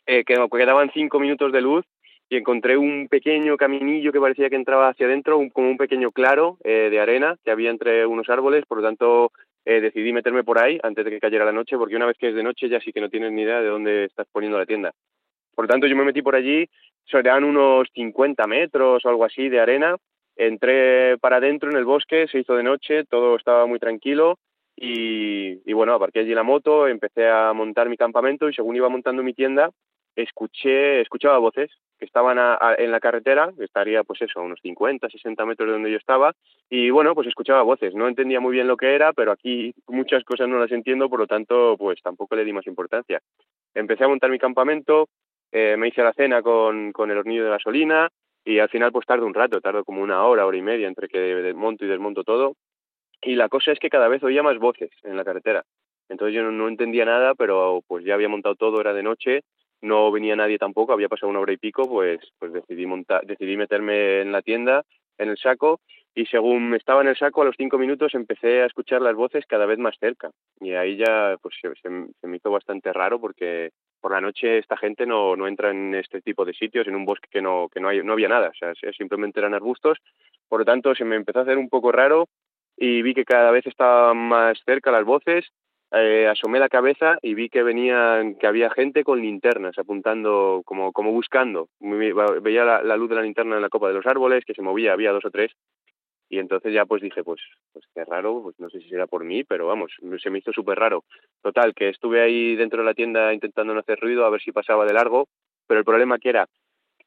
eh, 0.05 0.23
quedaban 0.23 0.91
cinco 0.93 1.19
minutos 1.19 1.51
de 1.51 1.61
luz 1.61 1.85
y 2.29 2.37
encontré 2.37 2.77
un 2.77 3.07
pequeño 3.09 3.57
caminillo 3.57 4.11
que 4.11 4.19
parecía 4.19 4.49
que 4.49 4.55
entraba 4.55 4.89
hacia 4.89 5.05
adentro, 5.05 5.41
como 5.51 5.69
un 5.69 5.77
pequeño 5.77 6.11
claro 6.11 6.57
eh, 6.63 6.87
de 6.89 6.99
arena 6.99 7.35
que 7.43 7.51
había 7.51 7.69
entre 7.69 8.05
unos 8.05 8.29
árboles, 8.29 8.65
por 8.65 8.77
lo 8.77 8.83
tanto 8.83 9.31
eh, 9.65 9.81
decidí 9.81 10.13
meterme 10.13 10.43
por 10.43 10.57
ahí 10.57 10.79
antes 10.81 11.03
de 11.03 11.11
que 11.11 11.19
cayera 11.19 11.45
la 11.45 11.51
noche, 11.51 11.77
porque 11.77 11.95
una 11.95 12.05
vez 12.05 12.17
que 12.17 12.29
es 12.29 12.35
de 12.35 12.43
noche 12.43 12.69
ya 12.69 12.79
sí 12.79 12.93
que 12.93 13.01
no 13.01 13.09
tienes 13.09 13.31
ni 13.31 13.41
idea 13.41 13.59
de 13.61 13.67
dónde 13.67 14.05
estás 14.05 14.27
poniendo 14.31 14.57
la 14.57 14.65
tienda. 14.65 14.93
Por 15.53 15.65
lo 15.65 15.69
tanto, 15.69 15.87
yo 15.87 15.95
me 15.95 16.05
metí 16.05 16.21
por 16.21 16.35
allí, 16.35 16.69
eran 17.19 17.43
unos 17.43 17.89
50 17.93 18.47
metros 18.47 19.03
o 19.03 19.09
algo 19.09 19.25
así 19.25 19.49
de 19.49 19.59
arena, 19.59 19.97
Entré 20.43 21.19
para 21.19 21.37
adentro 21.37 21.69
en 21.69 21.77
el 21.77 21.85
bosque, 21.85 22.27
se 22.27 22.39
hizo 22.39 22.55
de 22.55 22.63
noche, 22.63 23.03
todo 23.03 23.35
estaba 23.35 23.67
muy 23.67 23.77
tranquilo 23.77 24.39
y, 24.75 25.71
bueno, 25.71 25.93
aparqué 25.93 26.21
allí 26.21 26.33
la 26.33 26.41
moto, 26.41 26.87
empecé 26.87 27.29
a 27.29 27.53
montar 27.53 27.89
mi 27.89 27.95
campamento 27.95 28.49
y 28.49 28.53
según 28.55 28.75
iba 28.75 28.89
montando 28.89 29.21
mi 29.21 29.35
tienda, 29.35 29.69
escuché, 30.15 31.01
escuchaba 31.01 31.37
voces 31.37 31.69
que 31.99 32.05
estaban 32.05 32.39
en 32.79 32.91
la 32.91 32.99
carretera, 32.99 33.53
que 33.55 33.65
estaría 33.65 34.03
pues 34.03 34.19
eso, 34.23 34.39
a 34.39 34.41
unos 34.41 34.59
50, 34.63 35.09
60 35.09 35.45
metros 35.45 35.67
de 35.67 35.73
donde 35.73 35.91
yo 35.91 35.97
estaba, 35.97 36.33
y 36.71 36.89
bueno, 36.89 37.13
pues 37.13 37.27
escuchaba 37.27 37.61
voces, 37.61 37.93
no 37.93 38.07
entendía 38.07 38.39
muy 38.39 38.53
bien 38.53 38.67
lo 38.67 38.77
que 38.77 38.95
era, 38.95 39.13
pero 39.13 39.31
aquí 39.31 39.75
muchas 39.89 40.23
cosas 40.23 40.49
no 40.49 40.57
las 40.57 40.71
entiendo, 40.71 41.07
por 41.07 41.19
lo 41.19 41.27
tanto, 41.27 41.75
pues 41.77 42.01
tampoco 42.01 42.35
le 42.35 42.45
di 42.45 42.51
más 42.51 42.65
importancia. 42.65 43.21
Empecé 43.75 44.05
a 44.05 44.07
montar 44.07 44.31
mi 44.31 44.39
campamento, 44.39 45.07
eh, 45.51 45.75
me 45.77 45.89
hice 45.89 46.01
la 46.01 46.13
cena 46.13 46.41
con, 46.41 46.91
con 46.93 47.11
el 47.11 47.19
hornillo 47.19 47.43
de 47.43 47.51
gasolina, 47.51 48.09
y 48.43 48.59
al 48.59 48.69
final 48.69 48.91
pues 48.91 49.05
tardo 49.05 49.25
un 49.25 49.33
rato, 49.33 49.61
tardo 49.61 49.83
como 49.83 50.01
una 50.01 50.25
hora, 50.25 50.45
hora 50.45 50.57
y 50.57 50.61
media 50.61 50.87
entre 50.87 51.07
que 51.07 51.19
desmonto 51.19 51.85
y 51.85 51.87
desmonto 51.87 52.23
todo. 52.23 52.55
Y 53.21 53.35
la 53.35 53.49
cosa 53.49 53.71
es 53.71 53.79
que 53.79 53.89
cada 53.89 54.07
vez 54.07 54.23
oía 54.23 54.41
más 54.41 54.57
voces 54.57 54.89
en 55.03 55.15
la 55.15 55.23
carretera. 55.23 55.63
Entonces 56.09 56.35
yo 56.35 56.43
no, 56.43 56.67
entendía 56.67 57.05
nada, 57.05 57.35
pero 57.35 57.81
pues 57.87 58.03
ya 58.03 58.15
había 58.15 58.27
montado 58.27 58.55
todo, 58.55 58.81
era 58.81 58.93
de 58.93 59.03
noche, 59.03 59.41
no 59.81 60.11
venía 60.11 60.35
nadie 60.35 60.57
tampoco, 60.57 60.91
había 60.91 61.07
pasado 61.07 61.29
una 61.29 61.39
hora 61.39 61.53
y 61.53 61.57
pico, 61.57 61.87
pues, 61.87 62.19
pues 62.39 62.51
decidí, 62.51 62.85
montar, 62.85 63.25
decidí 63.25 63.55
meterme 63.55 64.21
en 64.21 64.31
la 64.31 64.41
tienda, 64.41 64.83
en 65.17 65.29
el 65.29 65.37
saco, 65.37 65.79
y 66.13 66.25
según 66.25 66.73
estaba 66.75 67.01
en 67.01 67.07
el 67.07 67.17
saco, 67.17 67.41
a 67.41 67.45
los 67.45 67.55
cinco 67.57 67.77
minutos 67.77 68.13
empecé 68.13 68.61
a 68.61 68.65
escuchar 68.65 69.01
las 69.01 69.15
voces 69.15 69.45
cada 69.47 69.65
vez 69.65 69.79
más 69.79 69.95
cerca. 69.97 70.31
Y 70.59 70.73
ahí 70.73 70.97
ya 70.97 71.37
pues 71.41 71.55
se 71.61 72.27
me 72.27 72.37
hizo 72.37 72.51
bastante 72.51 72.91
raro 72.91 73.21
porque 73.21 73.71
por 74.01 74.11
la 74.11 74.19
noche 74.19 74.57
esta 74.57 74.75
gente 74.75 75.05
no, 75.05 75.35
no 75.35 75.47
entra 75.47 75.69
en 75.69 75.95
este 75.95 76.21
tipo 76.21 76.43
de 76.43 76.53
sitios, 76.53 76.87
en 76.87 76.95
un 76.95 77.05
bosque 77.05 77.29
que 77.31 77.41
no, 77.41 77.69
que 77.69 77.79
no, 77.79 77.89
hay, 77.89 78.03
no 78.03 78.13
había 78.13 78.27
nada, 78.27 78.49
o 78.49 78.53
sea, 78.53 78.73
simplemente 78.91 79.39
eran 79.39 79.53
arbustos. 79.53 79.99
Por 80.49 80.59
lo 80.59 80.65
tanto, 80.65 80.93
se 80.95 81.05
me 81.05 81.15
empezó 81.15 81.39
a 81.39 81.41
hacer 81.43 81.57
un 81.57 81.69
poco 81.69 81.91
raro 81.91 82.27
y 82.75 83.01
vi 83.03 83.13
que 83.13 83.23
cada 83.23 83.51
vez 83.51 83.65
estaban 83.67 84.17
más 84.17 84.59
cerca 84.65 84.91
las 84.91 85.05
voces. 85.05 85.45
Eh, 85.93 86.27
asomé 86.27 86.57
la 86.59 86.69
cabeza 86.69 87.17
y 87.21 87.33
vi 87.33 87.49
que 87.49 87.63
venían, 87.63 88.35
que 88.35 88.47
había 88.47 88.69
gente 88.69 89.03
con 89.03 89.21
linternas 89.21 89.77
apuntando, 89.77 90.61
como, 90.65 90.93
como 90.93 91.11
buscando. 91.11 91.67
Veía 91.79 92.63
la, 92.63 92.81
la 92.81 92.95
luz 92.95 93.09
de 93.09 93.15
la 93.15 93.21
linterna 93.21 93.57
en 93.57 93.61
la 93.61 93.69
copa 93.69 93.89
de 93.89 93.93
los 93.93 94.05
árboles, 94.05 94.45
que 94.45 94.53
se 94.53 94.61
movía, 94.61 94.93
había 94.93 95.11
dos 95.11 95.25
o 95.25 95.31
tres, 95.31 95.51
y 96.31 96.39
entonces 96.39 96.73
ya 96.73 96.85
pues 96.85 97.01
dije, 97.01 97.25
pues, 97.25 97.41
pues 97.73 97.85
qué 97.93 98.05
raro, 98.05 98.41
pues 98.41 98.57
no 98.57 98.69
sé 98.69 98.79
si 98.79 98.87
será 98.87 99.05
por 99.05 99.25
mí, 99.25 99.43
pero 99.43 99.67
vamos, 99.67 99.91
se 100.23 100.29
me 100.29 100.39
hizo 100.39 100.53
súper 100.53 100.79
raro. 100.79 101.03
Total, 101.41 101.73
que 101.75 101.89
estuve 101.89 102.21
ahí 102.21 102.55
dentro 102.55 102.79
de 102.79 102.85
la 102.85 102.93
tienda 102.93 103.33
intentando 103.33 103.73
no 103.73 103.81
hacer 103.81 103.99
ruido 103.99 104.25
a 104.25 104.29
ver 104.29 104.41
si 104.41 104.53
pasaba 104.53 104.85
de 104.85 104.93
largo, 104.93 105.27
pero 105.67 105.79
el 105.79 105.85
problema 105.85 106.19
que 106.19 106.29
era, 106.29 106.47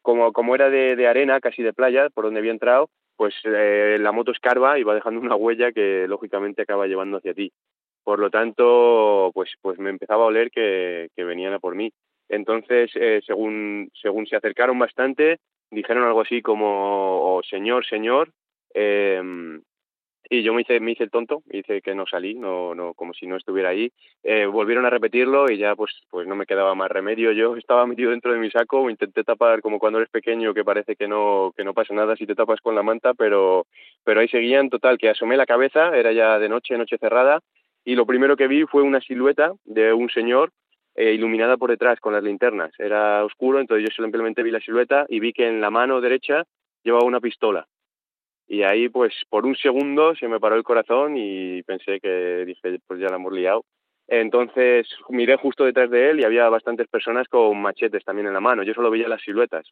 como, 0.02 0.30
como 0.34 0.54
era 0.54 0.68
de, 0.68 1.08
arena, 1.08 1.40
casi 1.40 1.62
de 1.62 1.72
playa, 1.72 2.10
por 2.10 2.26
donde 2.26 2.40
había 2.40 2.52
entrado, 2.52 2.90
pues 3.16 3.34
eh, 3.44 3.96
la 3.98 4.12
moto 4.12 4.30
escarba 4.30 4.78
y 4.78 4.82
va 4.82 4.94
dejando 4.94 5.20
una 5.20 5.36
huella 5.36 5.72
que 5.72 6.04
lógicamente 6.06 6.60
acaba 6.60 6.86
llevando 6.86 7.16
hacia 7.16 7.32
ti. 7.32 7.50
Por 8.02 8.18
lo 8.18 8.28
tanto, 8.28 9.30
pues, 9.32 9.54
pues 9.62 9.78
me 9.78 9.88
empezaba 9.88 10.24
a 10.24 10.26
oler 10.26 10.50
que, 10.50 11.08
que 11.16 11.24
venían 11.24 11.54
a 11.54 11.60
por 11.60 11.76
mí. 11.76 11.90
Entonces, 12.28 12.90
eh, 12.94 13.22
según, 13.24 13.88
según 13.94 14.26
se 14.26 14.36
acercaron 14.36 14.78
bastante, 14.78 15.38
dijeron 15.70 16.04
algo 16.04 16.20
así 16.20 16.42
como, 16.42 17.36
oh, 17.36 17.42
señor, 17.42 17.86
señor, 17.86 18.28
eh, 18.74 19.60
y 20.30 20.42
yo 20.42 20.54
me 20.54 20.62
hice, 20.62 20.80
me 20.80 20.92
hice 20.92 21.04
el 21.04 21.10
tonto, 21.10 21.42
hice 21.50 21.82
que 21.82 21.94
no 21.94 22.06
salí, 22.06 22.34
no, 22.34 22.74
no, 22.74 22.94
como 22.94 23.12
si 23.12 23.26
no 23.26 23.36
estuviera 23.36 23.68
ahí. 23.70 23.92
Eh, 24.22 24.46
volvieron 24.46 24.86
a 24.86 24.90
repetirlo 24.90 25.50
y 25.50 25.58
ya 25.58 25.76
pues, 25.76 25.92
pues 26.10 26.26
no 26.26 26.34
me 26.34 26.46
quedaba 26.46 26.74
más 26.74 26.90
remedio. 26.90 27.32
Yo 27.32 27.56
estaba 27.56 27.86
metido 27.86 28.10
dentro 28.10 28.32
de 28.32 28.38
mi 28.38 28.50
saco, 28.50 28.88
intenté 28.88 29.22
tapar 29.22 29.60
como 29.60 29.78
cuando 29.78 29.98
eres 29.98 30.10
pequeño 30.10 30.54
que 30.54 30.64
parece 30.64 30.96
que 30.96 31.06
no, 31.06 31.52
que 31.56 31.64
no 31.64 31.74
pasa 31.74 31.94
nada 31.94 32.16
si 32.16 32.26
te 32.26 32.34
tapas 32.34 32.60
con 32.60 32.74
la 32.74 32.82
manta, 32.82 33.12
pero, 33.14 33.66
pero 34.02 34.20
ahí 34.20 34.28
seguían, 34.28 34.70
total, 34.70 34.98
que 34.98 35.10
asomé 35.10 35.36
la 35.36 35.46
cabeza, 35.46 35.96
era 35.96 36.12
ya 36.12 36.38
de 36.38 36.48
noche, 36.48 36.78
noche 36.78 36.98
cerrada, 36.98 37.40
y 37.84 37.94
lo 37.94 38.06
primero 38.06 38.36
que 38.36 38.48
vi 38.48 38.64
fue 38.64 38.82
una 38.82 39.00
silueta 39.00 39.52
de 39.64 39.92
un 39.92 40.08
señor 40.08 40.52
eh, 40.96 41.12
iluminada 41.12 41.58
por 41.58 41.70
detrás 41.70 42.00
con 42.00 42.14
las 42.14 42.22
linternas. 42.22 42.72
Era 42.78 43.24
oscuro, 43.24 43.60
entonces 43.60 43.86
yo 43.88 44.02
simplemente 44.02 44.42
vi 44.42 44.50
la 44.50 44.60
silueta 44.60 45.04
y 45.08 45.20
vi 45.20 45.34
que 45.34 45.46
en 45.46 45.60
la 45.60 45.70
mano 45.70 46.00
derecha 46.00 46.44
llevaba 46.82 47.04
una 47.04 47.20
pistola 47.20 47.66
y 48.46 48.62
ahí 48.62 48.88
pues 48.88 49.14
por 49.28 49.46
un 49.46 49.56
segundo 49.56 50.14
se 50.14 50.28
me 50.28 50.40
paró 50.40 50.56
el 50.56 50.62
corazón 50.62 51.16
y 51.16 51.62
pensé 51.62 52.00
que 52.00 52.44
dije 52.44 52.78
pues 52.86 53.00
ya 53.00 53.08
la 53.08 53.16
hemos 53.16 53.32
liado. 53.32 53.64
Entonces 54.06 54.86
miré 55.08 55.36
justo 55.36 55.64
detrás 55.64 55.90
de 55.90 56.10
él 56.10 56.20
y 56.20 56.24
había 56.24 56.48
bastantes 56.50 56.88
personas 56.88 57.26
con 57.28 57.60
machetes 57.60 58.04
también 58.04 58.26
en 58.26 58.34
la 58.34 58.40
mano, 58.40 58.62
yo 58.62 58.74
solo 58.74 58.90
veía 58.90 59.08
las 59.08 59.22
siluetas. 59.22 59.66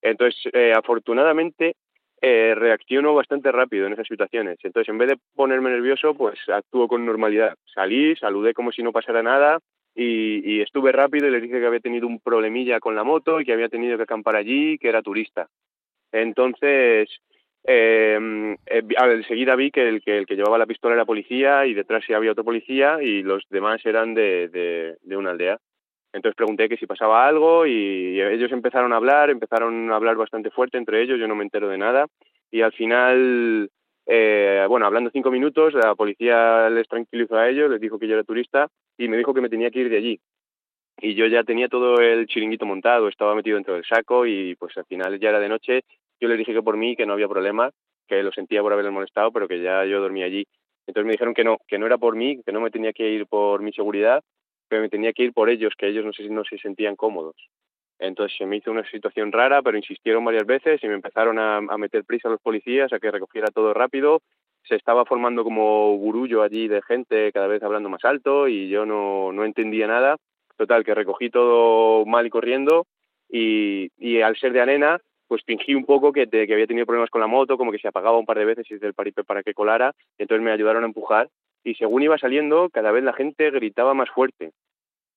Entonces 0.00 0.40
eh, 0.52 0.72
afortunadamente 0.74 1.74
eh, 2.20 2.54
reacciono 2.56 3.14
bastante 3.14 3.52
rápido 3.52 3.86
en 3.86 3.92
esas 3.92 4.06
situaciones. 4.06 4.58
Entonces 4.62 4.88
en 4.88 4.98
vez 4.98 5.08
de 5.10 5.18
ponerme 5.34 5.70
nervioso 5.70 6.14
pues 6.14 6.38
actúo 6.48 6.88
con 6.88 7.04
normalidad. 7.04 7.54
Salí, 7.74 8.16
saludé 8.16 8.54
como 8.54 8.72
si 8.72 8.82
no 8.82 8.92
pasara 8.92 9.22
nada 9.22 9.58
y, 9.94 10.60
estuve 10.60 10.92
rápido 10.92 11.26
y 11.26 11.30
les 11.30 11.42
dije 11.42 11.58
que 11.58 11.66
había 11.66 11.80
tenido 11.80 12.06
un 12.06 12.20
problemilla 12.20 12.78
con 12.78 12.94
la 12.94 13.04
moto 13.04 13.40
y 13.40 13.44
que 13.44 13.52
había 13.52 13.68
tenido 13.68 13.96
que 13.96 14.04
acampar 14.04 14.36
allí, 14.36 14.78
que 14.78 14.88
era 14.88 15.02
turista. 15.02 15.48
Entonces, 16.12 17.10
eh, 17.68 18.56
eh 18.66 18.82
enseguida 19.12 19.54
vi 19.54 19.70
que 19.70 19.86
el, 19.86 20.02
que 20.02 20.16
el 20.16 20.26
que 20.26 20.36
llevaba 20.36 20.58
la 20.58 20.66
pistola 20.66 20.94
era 20.94 21.04
policía 21.04 21.66
y 21.66 21.74
detrás 21.74 22.02
había 22.10 22.32
otro 22.32 22.44
policía 22.44 23.02
y 23.02 23.22
los 23.22 23.44
demás 23.50 23.84
eran 23.84 24.14
de, 24.14 24.48
de, 25.02 25.16
una 25.16 25.30
aldea. 25.30 25.58
Entonces 26.12 26.34
pregunté 26.34 26.68
que 26.68 26.78
si 26.78 26.86
pasaba 26.86 27.28
algo 27.28 27.66
y 27.66 28.20
ellos 28.20 28.50
empezaron 28.52 28.92
a 28.92 28.96
hablar, 28.96 29.28
empezaron 29.28 29.92
a 29.92 29.96
hablar 29.96 30.16
bastante 30.16 30.50
fuerte 30.50 30.78
entre 30.78 31.02
ellos, 31.02 31.20
yo 31.20 31.28
no 31.28 31.34
me 31.34 31.44
entero 31.44 31.68
de 31.68 31.76
nada 31.76 32.06
y 32.50 32.62
al 32.62 32.72
final, 32.72 33.70
eh, 34.06 34.64
bueno, 34.68 34.86
hablando 34.86 35.10
cinco 35.10 35.30
minutos, 35.30 35.74
la 35.74 35.94
policía 35.94 36.70
les 36.70 36.88
tranquilizó 36.88 37.36
a 37.36 37.48
ellos, 37.48 37.70
les 37.70 37.80
dijo 37.80 37.98
que 37.98 38.08
yo 38.08 38.14
era 38.14 38.24
turista 38.24 38.68
y 38.96 39.08
me 39.08 39.18
dijo 39.18 39.34
que 39.34 39.40
me 39.40 39.50
tenía 39.50 39.70
que 39.70 39.80
ir 39.80 39.90
de 39.90 39.98
allí. 39.98 40.20
Y 41.00 41.14
yo 41.14 41.26
ya 41.26 41.44
tenía 41.44 41.68
todo 41.68 42.00
el 42.00 42.26
chiringuito 42.26 42.66
montado, 42.66 43.08
estaba 43.08 43.34
metido 43.34 43.56
dentro 43.56 43.74
del 43.74 43.84
saco 43.84 44.26
y 44.26 44.56
pues 44.56 44.76
al 44.76 44.86
final 44.86 45.20
ya 45.20 45.28
era 45.28 45.38
de 45.40 45.48
noche. 45.48 45.82
Yo 46.20 46.28
les 46.28 46.38
dije 46.38 46.52
que 46.52 46.62
por 46.62 46.76
mí, 46.76 46.96
que 46.96 47.06
no 47.06 47.12
había 47.12 47.28
problema, 47.28 47.70
que 48.06 48.22
lo 48.22 48.32
sentía 48.32 48.62
por 48.62 48.72
haberles 48.72 48.92
molestado, 48.92 49.30
pero 49.32 49.46
que 49.46 49.60
ya 49.60 49.84
yo 49.84 50.00
dormía 50.00 50.26
allí. 50.26 50.46
Entonces 50.86 51.06
me 51.06 51.12
dijeron 51.12 51.34
que 51.34 51.44
no, 51.44 51.58
que 51.66 51.78
no 51.78 51.86
era 51.86 51.98
por 51.98 52.16
mí, 52.16 52.42
que 52.44 52.52
no 52.52 52.60
me 52.60 52.70
tenía 52.70 52.92
que 52.92 53.08
ir 53.08 53.26
por 53.26 53.60
mi 53.62 53.72
seguridad, 53.72 54.22
que 54.70 54.80
me 54.80 54.88
tenía 54.88 55.12
que 55.12 55.24
ir 55.24 55.32
por 55.32 55.50
ellos, 55.50 55.74
que 55.76 55.88
ellos 55.88 56.04
no, 56.04 56.12
se, 56.12 56.28
no 56.28 56.44
se 56.44 56.58
sentían 56.58 56.96
cómodos. 56.96 57.36
Entonces 57.98 58.36
se 58.38 58.46
me 58.46 58.56
hizo 58.56 58.70
una 58.70 58.88
situación 58.90 59.32
rara, 59.32 59.60
pero 59.62 59.76
insistieron 59.76 60.24
varias 60.24 60.46
veces 60.46 60.82
y 60.82 60.88
me 60.88 60.94
empezaron 60.94 61.38
a, 61.38 61.60
meter 61.76 62.04
prisa 62.04 62.28
a 62.28 62.30
los 62.30 62.40
policías 62.40 62.92
a 62.92 62.98
que 62.98 63.10
recogiera 63.10 63.48
todo 63.48 63.74
rápido 63.74 64.22
se 64.64 64.76
estaba 64.76 65.06
formando 65.06 65.44
como 65.44 65.96
burullo 65.96 66.42
allí 66.42 66.68
de 66.68 66.82
gente 66.82 67.32
cada 67.32 67.46
vez 67.46 67.62
hablando 67.62 67.88
más 67.88 68.04
alto 68.04 68.48
y 68.48 68.68
yo 68.68 68.84
no, 68.84 69.32
no 69.32 69.44
entendía 69.44 69.86
nada. 69.86 70.16
Total, 70.56 70.84
que 70.84 70.94
recogí 70.94 71.30
todo 71.30 72.04
mal 72.04 72.26
y 72.26 72.30
corriendo 72.30 72.86
y, 73.30 73.90
y 73.96 74.20
al 74.20 74.36
ser 74.36 74.52
de 74.52 74.60
arena, 74.60 75.00
pues 75.28 75.42
fingí 75.44 75.74
un 75.74 75.84
poco 75.84 76.12
que, 76.12 76.26
que 76.26 76.52
había 76.52 76.66
tenido 76.66 76.86
problemas 76.86 77.10
con 77.10 77.20
la 77.20 77.26
moto, 77.26 77.56
como 77.56 77.70
que 77.70 77.78
se 77.78 77.88
apagaba 77.88 78.18
un 78.18 78.26
par 78.26 78.38
de 78.38 78.46
veces 78.46 78.66
y 78.70 78.74
el 78.74 78.94
paripé 78.94 79.22
para 79.24 79.42
que 79.42 79.54
colara, 79.54 79.94
entonces 80.16 80.42
me 80.42 80.50
ayudaron 80.50 80.82
a 80.82 80.86
empujar 80.86 81.28
y 81.62 81.74
según 81.74 82.02
iba 82.02 82.18
saliendo, 82.18 82.70
cada 82.70 82.90
vez 82.90 83.04
la 83.04 83.12
gente 83.12 83.50
gritaba 83.50 83.94
más 83.94 84.08
fuerte. 84.10 84.52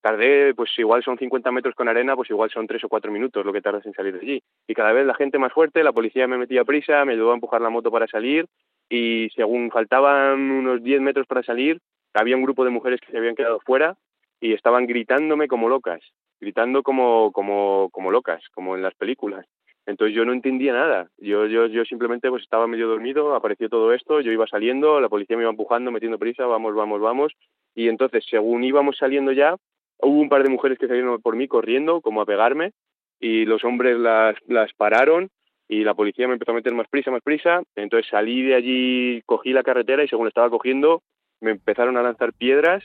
Tardé, 0.02 0.56
pues 0.56 0.72
igual 0.78 1.04
son 1.04 1.18
50 1.18 1.52
metros 1.52 1.76
con 1.76 1.88
arena, 1.88 2.16
pues 2.16 2.30
igual 2.32 2.50
son 2.50 2.66
3 2.66 2.84
o 2.84 2.90
4 2.90 3.12
minutos 3.12 3.46
lo 3.46 3.54
que 3.54 3.62
tardas 3.62 3.86
en 3.86 3.94
salir 3.94 4.14
de 4.14 4.20
allí. 4.20 4.44
Y 4.68 4.74
cada 4.74 4.92
vez 4.92 5.06
la 5.06 5.14
gente 5.14 5.38
más 5.38 5.54
fuerte, 5.54 5.84
la 5.84 5.94
policía 5.94 6.28
me 6.28 6.40
metía 6.40 6.66
prisa, 6.66 7.06
me 7.06 7.14
ayudó 7.14 7.32
a 7.32 7.36
empujar 7.36 7.62
la 7.62 7.70
moto 7.70 7.92
para 7.92 8.08
salir 8.08 8.48
y 8.90 9.30
según 9.36 9.70
faltaban 9.72 10.52
unos 10.52 10.84
10 10.84 11.02
metros 11.02 11.28
para 11.28 11.44
salir, 11.44 11.80
había 12.14 12.36
un 12.36 12.44
grupo 12.44 12.66
de 12.66 12.72
mujeres 12.72 13.00
que 13.00 13.12
se 13.12 13.18
habían 13.18 13.36
quedado 13.36 13.60
fuera 13.60 13.96
y 14.42 14.54
estaban 14.54 14.88
gritándome 14.88 15.48
como 15.48 15.70
locas, 15.70 16.02
gritando 16.40 16.82
como, 16.82 17.32
como, 17.32 17.90
como 17.92 18.12
locas, 18.12 18.44
como 18.54 18.76
en 18.76 18.82
las 18.82 18.96
películas. 18.96 19.46
Entonces 19.92 20.16
yo 20.16 20.26
no 20.26 20.34
entendía 20.34 20.74
nada. 20.74 21.10
Yo, 21.18 21.46
yo, 21.46 21.68
yo 21.68 21.84
simplemente 21.86 22.30
pues 22.30 22.44
estaba 22.44 22.66
medio 22.66 22.88
dormido, 22.88 23.36
apareció 23.36 23.70
todo 23.70 23.94
esto, 23.94 24.22
yo 24.22 24.32
iba 24.32 24.48
saliendo, 24.48 25.00
la 25.02 25.10
policía 25.10 25.36
me 25.36 25.44
iba 25.44 25.52
empujando, 25.52 25.92
metiendo 25.92 26.18
prisa, 26.18 26.46
vamos, 26.46 26.74
vamos, 26.74 27.02
vamos. 27.02 27.34
Y 27.76 27.90
entonces, 27.90 28.26
según 28.30 28.64
íbamos 28.64 28.98
saliendo 28.98 29.32
ya, 29.34 29.56
hubo 30.00 30.20
un 30.20 30.30
par 30.30 30.44
de 30.44 30.50
mujeres 30.50 30.80
que 30.80 30.88
salieron 30.88 31.22
por 31.22 31.36
mí 31.36 31.48
corriendo, 31.48 32.02
como 32.02 32.22
a 32.22 32.26
pegarme, 32.26 32.72
y 33.20 33.46
los 33.46 33.64
hombres 33.64 33.98
las, 33.98 34.36
las 34.48 34.74
pararon 34.74 35.30
y 35.68 35.84
la 35.84 35.94
policía 35.94 36.28
me 36.28 36.34
empezó 36.34 36.52
a 36.52 36.56
meter 36.56 36.74
más 36.74 36.88
prisa, 36.90 37.12
más 37.12 37.22
prisa, 37.22 37.62
entonces 37.76 38.10
salí 38.10 38.42
de 38.42 38.56
allí, 38.56 39.22
cogí 39.26 39.54
la 39.54 39.64
carretera 39.64 40.04
y 40.04 40.08
según 40.08 40.28
estaba 40.28 40.50
cogiendo 40.50 41.04
me 41.40 41.52
empezaron 41.52 41.98
a 41.98 42.04
lanzar 42.04 42.34
piedras 42.34 42.84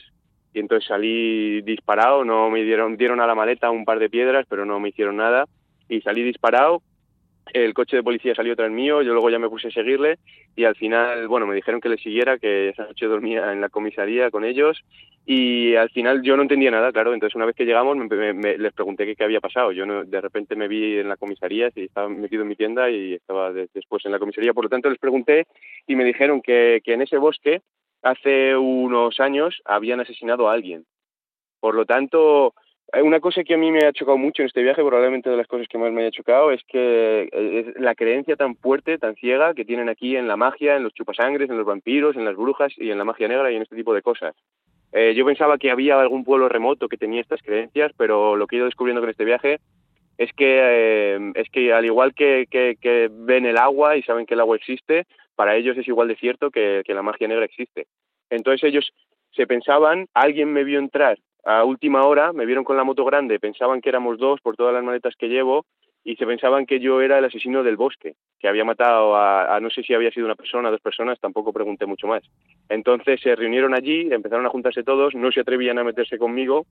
y 0.53 0.59
entonces 0.59 0.87
salí 0.87 1.61
disparado, 1.61 2.23
no 2.23 2.49
me 2.49 2.63
dieron, 2.63 2.97
dieron 2.97 3.19
a 3.19 3.27
la 3.27 3.35
maleta 3.35 3.71
un 3.71 3.85
par 3.85 3.99
de 3.99 4.09
piedras, 4.09 4.45
pero 4.49 4.65
no 4.65 4.79
me 4.79 4.89
hicieron 4.89 5.17
nada 5.17 5.45
y 5.89 6.01
salí 6.01 6.23
disparado 6.23 6.81
el 7.53 7.73
coche 7.73 7.97
de 7.97 8.03
policía 8.03 8.35
salió 8.35 8.55
tras 8.55 8.71
mío, 8.71 9.01
yo 9.01 9.13
luego 9.13 9.29
ya 9.29 9.39
me 9.39 9.49
puse 9.49 9.67
a 9.67 9.71
seguirle 9.71 10.17
y 10.55 10.63
al 10.63 10.75
final, 10.75 11.27
bueno, 11.27 11.47
me 11.47 11.55
dijeron 11.55 11.81
que 11.81 11.89
le 11.89 11.97
siguiera, 11.97 12.37
que 12.37 12.69
esa 12.69 12.85
noche 12.85 13.05
dormía 13.05 13.51
en 13.51 13.61
la 13.61 13.69
comisaría 13.69 14.31
con 14.31 14.43
ellos 14.43 14.83
y 15.25 15.75
al 15.75 15.89
final 15.89 16.21
yo 16.21 16.37
no 16.37 16.43
entendía 16.43 16.71
nada, 16.71 16.91
claro, 16.93 17.13
entonces 17.13 17.35
una 17.35 17.45
vez 17.45 17.55
que 17.55 17.65
llegamos 17.65 17.97
me, 17.97 18.57
les 18.57 18.73
pregunté 18.73 19.13
qué, 19.13 19.23
había 19.23 19.41
pasado, 19.41 19.73
yo 19.73 19.85
de 19.85 20.21
repente 20.21 20.55
me 20.55 20.69
vi 20.69 20.99
en 20.99 21.09
la 21.09 21.17
comisaría, 21.17 21.69
y 21.75 21.83
estaba 21.83 22.07
metido 22.07 22.43
en 22.43 22.47
mi 22.47 22.55
tienda 22.55 22.89
y 22.89 23.13
estaba 23.13 23.51
después 23.51 24.05
en 24.05 24.13
la 24.13 24.19
comisaría, 24.19 24.53
por 24.53 24.63
lo 24.63 24.69
tanto 24.69 24.89
les 24.89 24.99
pregunté 24.99 25.45
y 25.85 25.95
me 25.95 26.05
dijeron 26.05 26.41
que, 26.41 26.81
en 26.85 27.01
ese 27.01 27.17
bosque 27.17 27.61
hace 28.01 28.55
unos 28.55 29.19
años 29.19 29.61
habían 29.65 29.99
asesinado 29.99 30.49
a 30.49 30.53
alguien. 30.53 30.85
Por 31.59 31.75
lo 31.75 31.85
tanto, 31.85 32.53
una 33.03 33.19
cosa 33.19 33.43
que 33.43 33.53
a 33.53 33.57
mí 33.57 33.71
me 33.71 33.85
ha 33.85 33.91
chocado 33.91 34.17
mucho 34.17 34.41
en 34.41 34.47
este 34.47 34.63
viaje, 34.63 34.81
probablemente 34.81 35.29
de 35.29 35.35
las 35.35 35.47
cosas 35.47 35.67
que 35.67 35.77
más 35.77 35.91
me 35.91 36.01
haya 36.01 36.11
chocado, 36.11 36.51
es 36.51 36.61
que 36.67 37.29
eh, 37.31 37.65
es 37.67 37.81
la 37.81 37.95
creencia 37.95 38.35
tan 38.35 38.55
fuerte, 38.55 38.97
tan 38.97 39.15
ciega 39.15 39.53
que 39.53 39.65
tienen 39.65 39.89
aquí 39.89 40.15
en 40.15 40.27
la 40.27 40.37
magia, 40.37 40.77
en 40.77 40.83
los 40.83 40.93
chupasangres, 40.93 41.49
en 41.49 41.57
los 41.57 41.65
vampiros, 41.65 42.15
en 42.15 42.23
las 42.23 42.35
brujas 42.35 42.71
y 42.77 42.89
en 42.89 42.97
la 42.97 43.03
magia 43.03 43.27
negra 43.27 43.51
y 43.51 43.55
en 43.55 43.63
este 43.63 43.75
tipo 43.75 43.93
de 43.93 44.01
cosas. 44.01 44.35
Eh, 44.93 45.13
yo 45.15 45.25
pensaba 45.25 45.57
que 45.57 45.69
había 45.69 45.99
algún 45.99 46.23
pueblo 46.23 46.47
remoto 46.47 46.87
que 46.87 46.97
tenía 46.97 47.19
estas 47.19 47.41
creencias, 47.41 47.91
pero 47.97 48.37
lo 48.37 48.47
que 48.47 48.55
he 48.55 48.59
ido 48.59 48.65
descubriendo 48.65 49.01
con 49.01 49.09
este 49.09 49.25
viaje 49.25 49.59
es 50.17 50.31
que, 50.33 51.31
es 51.35 51.49
que 51.49 51.73
al 51.73 51.85
igual 51.85 52.15
que, 52.15 52.47
que, 52.49 53.09
ven 53.11 53.45
el 53.45 53.57
agua 53.57 53.97
y 53.97 54.03
saben 54.03 54.25
que 54.25 54.33
el 54.33 54.39
agua 54.39 54.55
existe, 54.55 55.05
para 55.35 55.55
ellos 55.57 55.77
es 55.77 55.87
igual 55.87 56.07
de 56.07 56.15
cierto 56.15 56.49
que, 56.49 56.81
que 56.85 56.93
la 56.93 57.03
magia 57.03 57.27
negra 57.27 57.45
existe. 57.45 57.85
Entonces 58.29 58.63
ellos 58.63 58.89
se 59.31 59.45
pensaban, 59.45 60.07
alguien 60.13 60.51
me 60.53 60.63
vio 60.63 60.79
entrar 60.79 61.19
a 61.47 61.63
última 61.63 62.05
hora 62.05 62.33
me 62.33 62.45
vieron 62.45 62.65
con 62.65 62.75
la 62.75 62.83
moto 62.83 63.05
grande, 63.05 63.39
pensaban 63.39 63.79
que 63.79 63.87
éramos 63.87 64.19
dos 64.19 64.41
por 64.41 64.57
todas 64.57 64.73
las 64.73 64.83
maletas 64.83 65.15
que 65.17 65.29
llevo 65.29 65.65
y 66.03 66.17
se 66.17 66.25
pensaban 66.25 66.65
que 66.65 66.81
yo 66.81 67.01
era 67.01 67.17
el 67.17 67.25
asesino 67.25 67.63
del 67.63 67.77
bosque, 67.77 68.15
que 68.37 68.49
había 68.49 68.65
matado 68.65 69.15
a, 69.15 69.57
no 69.61 69.69
sé 69.69 69.81
si 69.81 69.93
había 69.93 70.11
sido 70.11 70.25
una 70.25 70.35
persona, 70.35 70.69
dos 70.69 70.81
personas, 70.81 71.19
tampoco 71.21 71.53
pregunté 71.53 71.85
mucho 71.85 72.05
más. 72.05 72.21
Entonces 72.67 73.21
se 73.21 73.33
reunieron 73.33 73.73
allí, 73.73 74.09
empezaron 74.11 74.45
a 74.45 74.49
juntarse 74.49 74.83
todos, 74.83 75.15
no 75.15 75.31
se 75.31 75.39
atrevían 75.39 75.79
a 75.79 75.85
meterse 75.85 76.17
conmigo 76.17 76.65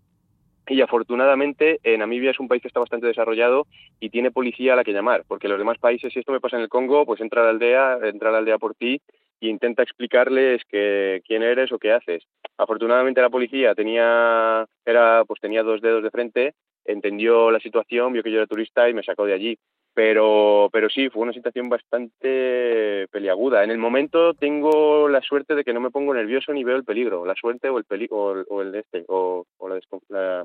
y 0.69 0.83
afortunadamente 0.83 1.81
Namibia 1.97 2.33
es 2.33 2.41
un 2.41 2.49
país 2.49 2.61
que 2.61 2.69
está 2.69 2.81
bastante 2.81 3.07
desarrollado 3.07 3.67
y 3.99 4.11
tiene 4.11 4.31
policía 4.31 4.75
a 4.75 4.77
la 4.77 4.85
que 4.85 4.93
llamar, 4.93 5.25
porque 5.27 5.49
los 5.49 5.59
demás 5.59 5.79
países, 5.79 6.13
si 6.13 6.19
esto 6.19 6.33
me 6.33 6.41
pasa 6.41 6.57
en 6.57 6.63
el 6.63 6.69
Congo, 6.69 7.07
pues 7.07 7.23
entra 7.23 7.41
a 7.41 7.45
la 7.45 7.51
aldea, 7.51 7.99
entra 8.03 8.29
a 8.29 8.33
la 8.33 8.39
aldea 8.39 8.59
por 8.59 8.75
ti 8.75 9.01
y 9.41 9.49
intenta 9.49 9.83
explicarles 9.83 10.63
que, 10.69 11.23
quién 11.27 11.43
eres 11.43 11.73
o 11.73 11.79
qué 11.79 11.93
haces. 11.93 12.25
Afortunadamente 12.57 13.21
la 13.21 13.31
policía 13.31 13.75
tenía, 13.75 14.67
era, 14.85 15.25
pues 15.27 15.41
tenía 15.41 15.63
dos 15.63 15.81
dedos 15.81 16.03
de 16.03 16.11
frente, 16.11 16.55
entendió 16.85 17.51
la 17.51 17.61
situación, 17.61 18.13
vio 18.13 18.23
que 18.23 18.31
yo 18.31 18.39
era 18.39 18.47
turista 18.47 18.89
y 18.89 18.95
me 18.95 19.03
sacó 19.03 19.27
de 19.27 19.35
allí. 19.35 19.59
Pero, 19.95 20.69
pero 20.73 20.91
sí, 20.91 21.09
fue 21.09 21.23
una 21.23 21.33
situación 21.33 21.71
bastante 21.71 23.07
peliaguda. 23.11 23.65
En 23.65 23.71
el 23.71 23.79
momento 23.79 24.35
tengo 24.35 25.09
la 25.09 25.23
suerte 25.23 25.55
de 25.55 25.65
que 25.65 25.73
no 25.73 25.81
me 25.81 25.91
pongo 25.91 26.13
nervioso 26.13 26.53
ni 26.53 26.65
veo 26.65 26.77
el 26.77 26.85
peligro, 26.85 27.25
la 27.25 27.35
suerte 27.35 27.71
o 27.71 27.79
el 27.79 27.85
peligro 27.85 28.45
o, 28.47 28.61
el 28.61 28.75
este 28.75 29.07
o, 29.09 29.47
la, 29.59 29.81
la, 30.11 30.45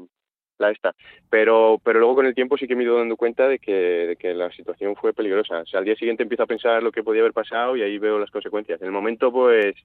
la, 0.62 0.72
esta. 0.72 0.96
Pero, 1.30 1.82
pero 1.84 2.00
luego 2.00 2.16
con 2.16 2.26
el 2.26 2.36
tiempo 2.36 2.58
sí 2.58 2.68
que 2.68 2.76
me 2.76 2.84
he 2.84 2.86
ido 2.86 2.98
dando 2.98 3.18
cuenta 3.18 3.48
de 3.48 3.60
que, 3.60 3.74
de 3.74 4.16
que 4.16 4.34
la 4.34 4.52
situación 4.52 4.96
fue 4.96 5.14
peligrosa. 5.14 5.60
O 5.60 5.66
sea, 5.66 5.80
al 5.80 5.86
día 5.86 5.96
siguiente 5.96 6.24
empiezo 6.24 6.44
a 6.44 6.48
pensar 6.48 6.82
lo 6.84 6.92
que 6.92 7.04
podía 7.04 7.22
haber 7.22 7.34
pasado 7.34 7.76
y 7.76 7.82
ahí 7.82 7.98
veo 7.98 8.20
las 8.20 8.32
consecuencias. 8.32 8.82
En 8.82 8.88
el 8.88 8.94
momento, 8.94 9.32
pues, 9.32 9.76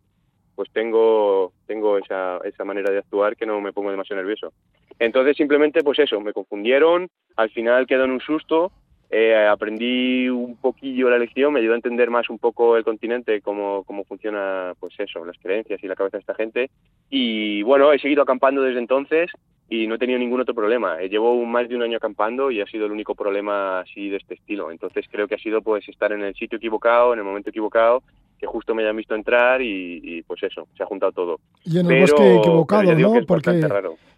pues 0.55 0.71
tengo, 0.73 1.53
tengo 1.67 1.99
esa, 1.99 2.39
esa 2.45 2.65
manera 2.65 2.91
de 2.91 2.99
actuar 2.99 3.37
que 3.37 3.47
no 3.47 3.61
me 3.61 3.73
pongo 3.73 3.91
demasiado 3.91 4.23
nervioso. 4.23 4.53
Entonces 4.99 5.37
simplemente 5.37 5.83
pues 5.83 5.99
eso, 5.99 6.21
me 6.21 6.33
confundieron, 6.33 7.09
al 7.37 7.51
final 7.51 7.87
quedó 7.87 8.05
en 8.05 8.13
un 8.13 8.21
susto, 8.21 8.73
eh, 9.11 9.47
aprendí 9.47 10.29
un 10.29 10.57
poquillo 10.57 11.09
la 11.09 11.19
lección, 11.19 11.53
me 11.53 11.61
ayudó 11.61 11.75
a 11.75 11.77
entender 11.77 12.11
más 12.11 12.29
un 12.29 12.39
poco 12.39 12.77
el 12.77 12.85
continente, 12.85 13.41
cómo, 13.41 13.85
cómo 13.85 14.05
funciona 14.05 14.75
pues 14.81 14.95
eso, 14.99 15.25
las 15.25 15.39
creencias 15.39 15.83
y 15.83 15.87
la 15.87 15.95
cabeza 15.95 16.17
de 16.17 16.23
esta 16.23 16.35
gente. 16.35 16.71
Y 17.09 17.63
bueno, 17.63 17.93
he 17.93 17.99
seguido 17.99 18.23
acampando 18.23 18.63
desde 18.63 18.81
entonces 18.81 19.31
y 19.69 19.87
no 19.87 19.95
he 19.95 19.99
tenido 19.99 20.19
ningún 20.19 20.41
otro 20.41 20.55
problema. 20.55 21.01
Eh, 21.01 21.09
llevo 21.09 21.45
más 21.45 21.69
de 21.69 21.77
un 21.77 21.83
año 21.83 21.99
acampando 21.99 22.51
y 22.51 22.61
ha 22.61 22.67
sido 22.67 22.87
el 22.87 22.93
único 22.93 23.15
problema 23.15 23.81
así 23.81 24.09
de 24.09 24.17
este 24.17 24.35
estilo. 24.35 24.71
Entonces 24.71 25.07
creo 25.11 25.29
que 25.29 25.37
ha 25.37 25.39
sido 25.39 25.63
pues 25.63 25.89
estar 25.89 26.13
en 26.13 26.23
el 26.23 26.35
sitio 26.35 26.59
equivocado, 26.59 27.13
en 27.13 27.21
el 27.21 27.25
momento 27.25 27.51
equivocado 27.51 28.03
que 28.39 28.47
justo 28.47 28.75
me 28.75 28.83
hayan 28.83 28.97
visto 28.97 29.15
entrar 29.15 29.63
y, 29.63 30.23
pues 30.27 30.43
eso, 30.43 30.69
se 30.77 30.83
ha 30.83 30.87
juntado 30.87 31.13
todo. 31.13 31.41
Y 31.65 31.79
en 31.79 31.91
el 31.91 32.03
bosque 32.03 32.37
equivocado, 32.37 32.95
¿no? 32.95 33.15
Porque 33.27 33.67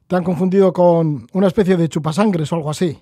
te 0.07 0.17
han 0.17 0.25
confundido 0.25 0.73
con 0.73 1.27
una 1.33 1.47
especie 1.47 1.77
de 1.77 1.89
chupasangres 1.89 2.51
o 2.53 2.57
algo 2.57 2.71
así. 2.71 2.99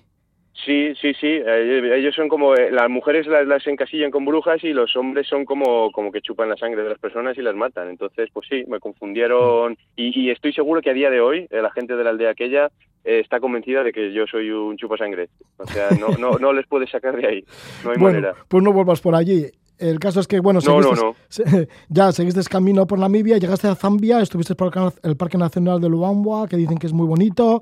Sí, 0.65 0.93
sí, 0.99 1.13
sí. 1.13 1.27
Eh, 1.27 1.97
ellos 1.97 2.15
son 2.15 2.29
como 2.29 2.55
eh, 2.55 2.71
las 2.71 2.89
mujeres 2.89 3.27
las, 3.27 3.67
encasillan 3.67 4.09
con 4.09 4.25
brujas 4.25 4.63
y 4.63 4.73
los 4.73 4.95
hombres 4.95 5.27
son 5.27 5.45
como 5.45 5.91
como 5.91 6.11
que 6.11 6.21
chupan 6.21 6.49
la 6.49 6.57
sangre 6.57 6.83
de 6.83 6.89
las 6.89 6.99
personas 6.99 7.37
y 7.37 7.41
las 7.41 7.55
matan. 7.55 7.89
Entonces, 7.89 8.29
pues 8.33 8.47
sí, 8.49 8.63
me 8.67 8.79
confundieron 8.79 9.77
y, 9.95 10.29
estoy 10.31 10.53
seguro 10.53 10.81
que 10.81 10.89
a 10.89 10.93
día 10.93 11.09
de 11.09 11.21
hoy 11.21 11.47
eh, 11.51 11.61
la 11.61 11.71
gente 11.71 11.95
de 11.95 12.03
la 12.03 12.09
aldea 12.09 12.31
aquella 12.31 12.71
está 13.03 13.39
convencida 13.39 13.83
de 13.83 13.93
que 13.93 14.11
yo 14.11 14.25
soy 14.27 14.49
un 14.49 14.75
chupasangre. 14.75 15.29
O 15.57 15.65
sea, 15.65 15.89
no 15.91 16.07
no 16.19 16.37
no 16.39 16.51
les 16.51 16.65
puedes 16.67 16.89
sacar 16.89 17.15
de 17.15 17.27
ahí. 17.27 17.45
No 17.83 17.91
hay 17.91 17.97
bueno, 17.97 18.29
Pues 18.47 18.63
no 18.63 18.73
vuelvas 18.73 18.99
por 18.99 19.15
allí. 19.15 19.45
El 19.77 19.99
caso 19.99 20.19
es 20.19 20.27
que, 20.27 20.39
bueno, 20.39 20.59
no, 20.65 20.81
no, 20.81 20.93
no. 20.93 21.15
ya 21.89 22.11
seguiste 22.11 22.41
camino 22.49 22.87
por 22.87 22.97
Namibia, 22.97 23.37
llegaste 23.37 23.67
a 23.67 23.75
Zambia, 23.75 24.19
estuviste 24.21 24.55
por 24.55 24.73
el 25.03 25.15
Parque 25.15 25.37
Nacional 25.37 25.79
de 25.79 25.87
Luambwa, 25.87 26.47
que 26.47 26.57
dicen 26.57 26.79
que 26.79 26.87
es 26.87 26.93
muy 26.93 27.05
bonito, 27.05 27.61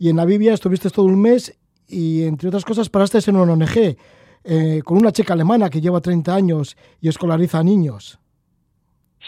y 0.00 0.10
en 0.10 0.16
Namibia 0.16 0.54
estuviste 0.54 0.90
todo 0.90 1.06
un 1.06 1.22
mes 1.22 1.56
y, 1.88 2.24
entre 2.24 2.48
otras 2.48 2.64
cosas, 2.64 2.88
paraste 2.88 3.18
en 3.28 3.36
una 3.36 3.52
ONG 3.52 3.96
eh, 4.44 4.80
con 4.84 4.96
una 4.96 5.12
chica 5.12 5.34
alemana 5.34 5.68
que 5.68 5.80
lleva 5.80 6.00
30 6.00 6.34
años 6.34 6.76
y 7.00 7.08
escolariza 7.08 7.58
a 7.58 7.64
niños. 7.64 8.20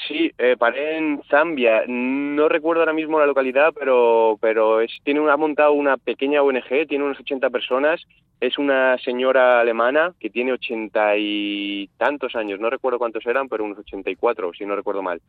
Sí, 0.06 0.30
eh, 0.38 0.56
paré 0.56 0.96
en 0.96 1.20
Zambia. 1.28 1.82
No 1.88 2.48
recuerdo 2.48 2.82
ahora 2.82 2.92
mismo 2.92 3.18
la 3.18 3.26
localidad, 3.26 3.72
pero, 3.76 4.38
pero 4.40 4.78
tiene 5.02 5.28
ha 5.28 5.36
montado 5.36 5.72
una 5.72 5.96
pequeña 5.96 6.42
ONG, 6.42 6.86
tiene 6.88 7.04
unas 7.04 7.18
80 7.18 7.50
personas. 7.50 8.00
Es 8.40 8.58
una 8.58 8.96
señora 8.98 9.60
alemana 9.60 10.14
que 10.20 10.30
tiene 10.30 10.52
ochenta 10.52 11.16
y 11.16 11.90
tantos 11.96 12.36
años, 12.36 12.60
no 12.60 12.70
recuerdo 12.70 12.98
cuántos 12.98 13.26
eran, 13.26 13.48
pero 13.48 13.64
unos 13.64 13.78
84, 13.78 14.52
si 14.56 14.64
no 14.64 14.76
recuerdo 14.76 15.02
mal. 15.02 15.20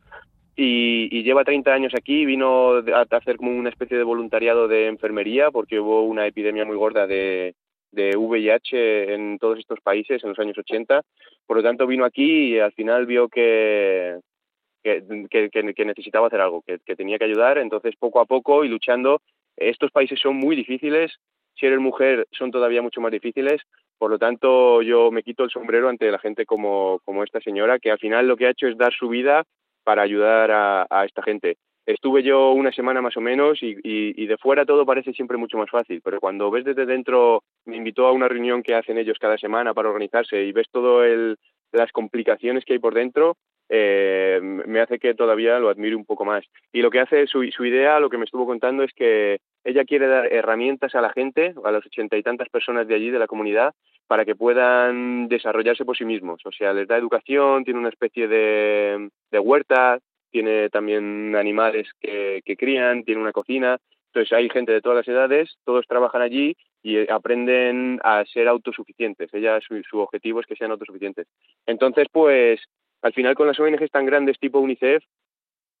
Y, 0.56 1.08
y, 1.16 1.22
lleva 1.22 1.44
30 1.44 1.72
años 1.72 1.92
aquí, 1.96 2.26
vino 2.26 2.74
a 2.76 3.06
hacer 3.10 3.36
como 3.36 3.52
una 3.52 3.70
especie 3.70 3.96
de 3.96 4.02
voluntariado 4.02 4.68
de 4.68 4.88
enfermería 4.88 5.50
porque 5.50 5.80
hubo 5.80 6.02
una 6.02 6.26
epidemia 6.26 6.64
muy 6.64 6.76
gorda 6.76 7.06
de, 7.06 7.54
de 7.92 8.16
VIH 8.16 9.14
en 9.14 9.38
todos 9.38 9.58
estos 9.58 9.80
países 9.80 10.22
en 10.22 10.30
los 10.30 10.38
años 10.38 10.58
80. 10.58 11.02
Por 11.46 11.56
lo 11.56 11.62
tanto, 11.62 11.86
vino 11.86 12.04
aquí 12.04 12.54
y 12.54 12.58
al 12.58 12.72
final 12.72 13.06
vio 13.06 13.28
que, 13.28 14.18
que, 14.82 15.84
necesitaba 15.84 16.28
hacer 16.28 16.40
algo, 16.40 16.62
que, 16.62 16.78
tenía 16.96 17.18
que 17.18 17.24
ayudar. 17.24 17.58
Entonces, 17.58 17.94
poco 17.98 18.20
a 18.20 18.26
poco 18.26 18.64
y 18.64 18.68
luchando, 18.68 19.20
estos 19.56 19.90
países 19.90 20.20
son 20.20 20.36
muy 20.36 20.56
difíciles. 20.56 21.12
Si 21.54 21.66
eres 21.66 21.80
mujer, 21.80 22.26
son 22.30 22.50
todavía 22.50 22.82
mucho 22.82 23.00
más 23.00 23.12
difíciles. 23.12 23.60
Por 23.98 24.10
lo 24.10 24.18
tanto, 24.18 24.80
yo 24.82 25.10
me 25.10 25.22
quito 25.22 25.44
el 25.44 25.50
sombrero 25.50 25.88
ante 25.88 26.10
la 26.10 26.18
gente 26.18 26.46
como, 26.46 27.00
como 27.04 27.22
esta 27.22 27.40
señora, 27.40 27.78
que 27.78 27.90
al 27.90 27.98
final 27.98 28.28
lo 28.28 28.36
que 28.36 28.46
ha 28.46 28.50
hecho 28.50 28.66
es 28.66 28.78
dar 28.78 28.94
su 28.94 29.08
vida 29.08 29.44
para 29.90 30.02
ayudar 30.02 30.52
a, 30.52 31.04
esta 31.04 31.20
gente. 31.20 31.56
Estuve 31.84 32.22
yo 32.22 32.52
una 32.52 32.70
semana 32.70 33.02
más 33.02 33.16
o 33.16 33.20
menos 33.20 33.60
y, 33.60 33.76
y, 33.82 34.24
de 34.24 34.36
fuera 34.36 34.64
todo 34.64 34.86
parece 34.86 35.12
siempre 35.12 35.36
mucho 35.36 35.58
más 35.58 35.68
fácil, 35.68 36.00
pero 36.04 36.20
cuando 36.20 36.48
ves 36.48 36.64
desde 36.64 36.86
dentro, 36.86 37.42
me 37.64 37.76
invitó 37.76 38.06
a 38.06 38.12
una 38.12 38.28
reunión 38.28 38.62
que 38.62 38.76
hacen 38.76 38.98
ellos 38.98 39.18
cada 39.18 39.36
semana 39.36 39.74
para 39.74 39.88
organizarse 39.88 40.44
y 40.44 40.52
ves 40.52 40.68
todo 40.70 41.02
el, 41.02 41.36
las 41.72 41.90
complicaciones 41.90 42.64
que 42.64 42.74
hay 42.74 42.78
por 42.78 42.94
dentro, 42.94 43.36
eh, 43.68 44.38
me 44.40 44.78
hace 44.78 45.00
que 45.00 45.14
todavía 45.14 45.58
lo 45.58 45.70
admire 45.70 45.96
un 45.96 46.04
poco 46.04 46.24
más. 46.24 46.44
Y 46.72 46.82
lo 46.82 46.90
que 46.90 47.00
hace 47.00 47.26
su, 47.26 47.42
su 47.50 47.64
idea, 47.64 47.98
lo 47.98 48.10
que 48.10 48.18
me 48.18 48.26
estuvo 48.26 48.46
contando, 48.46 48.84
es 48.84 48.92
que 48.94 49.38
ella 49.64 49.84
quiere 49.84 50.06
dar 50.06 50.32
herramientas 50.32 50.94
a 50.94 51.00
la 51.00 51.10
gente, 51.10 51.54
a 51.64 51.70
las 51.70 51.84
ochenta 51.84 52.16
y 52.16 52.22
tantas 52.22 52.48
personas 52.48 52.86
de 52.86 52.94
allí, 52.94 53.10
de 53.10 53.18
la 53.18 53.26
comunidad, 53.26 53.74
para 54.06 54.24
que 54.24 54.34
puedan 54.34 55.28
desarrollarse 55.28 55.84
por 55.84 55.96
sí 55.96 56.04
mismos. 56.04 56.40
O 56.44 56.52
sea, 56.52 56.72
les 56.72 56.88
da 56.88 56.96
educación, 56.96 57.64
tiene 57.64 57.80
una 57.80 57.90
especie 57.90 58.26
de, 58.26 59.10
de 59.30 59.38
huerta, 59.38 59.98
tiene 60.30 60.70
también 60.70 61.36
animales 61.36 61.88
que, 62.00 62.40
que 62.44 62.56
crían, 62.56 63.04
tiene 63.04 63.20
una 63.20 63.32
cocina. 63.32 63.78
Entonces 64.06 64.32
hay 64.32 64.48
gente 64.48 64.72
de 64.72 64.80
todas 64.80 64.96
las 64.96 65.08
edades, 65.08 65.56
todos 65.64 65.86
trabajan 65.86 66.22
allí 66.22 66.56
y 66.82 67.08
aprenden 67.10 68.00
a 68.02 68.24
ser 68.24 68.48
autosuficientes. 68.48 69.32
Ella, 69.32 69.60
su, 69.60 69.80
su 69.82 69.98
objetivo 69.98 70.40
es 70.40 70.46
que 70.46 70.56
sean 70.56 70.70
autosuficientes. 70.70 71.26
Entonces, 71.66 72.06
pues 72.10 72.60
al 73.02 73.12
final 73.12 73.34
con 73.34 73.46
las 73.46 73.58
ONGs 73.58 73.90
tan 73.90 74.06
grandes 74.06 74.38
tipo 74.38 74.58
UNICEF, 74.58 75.02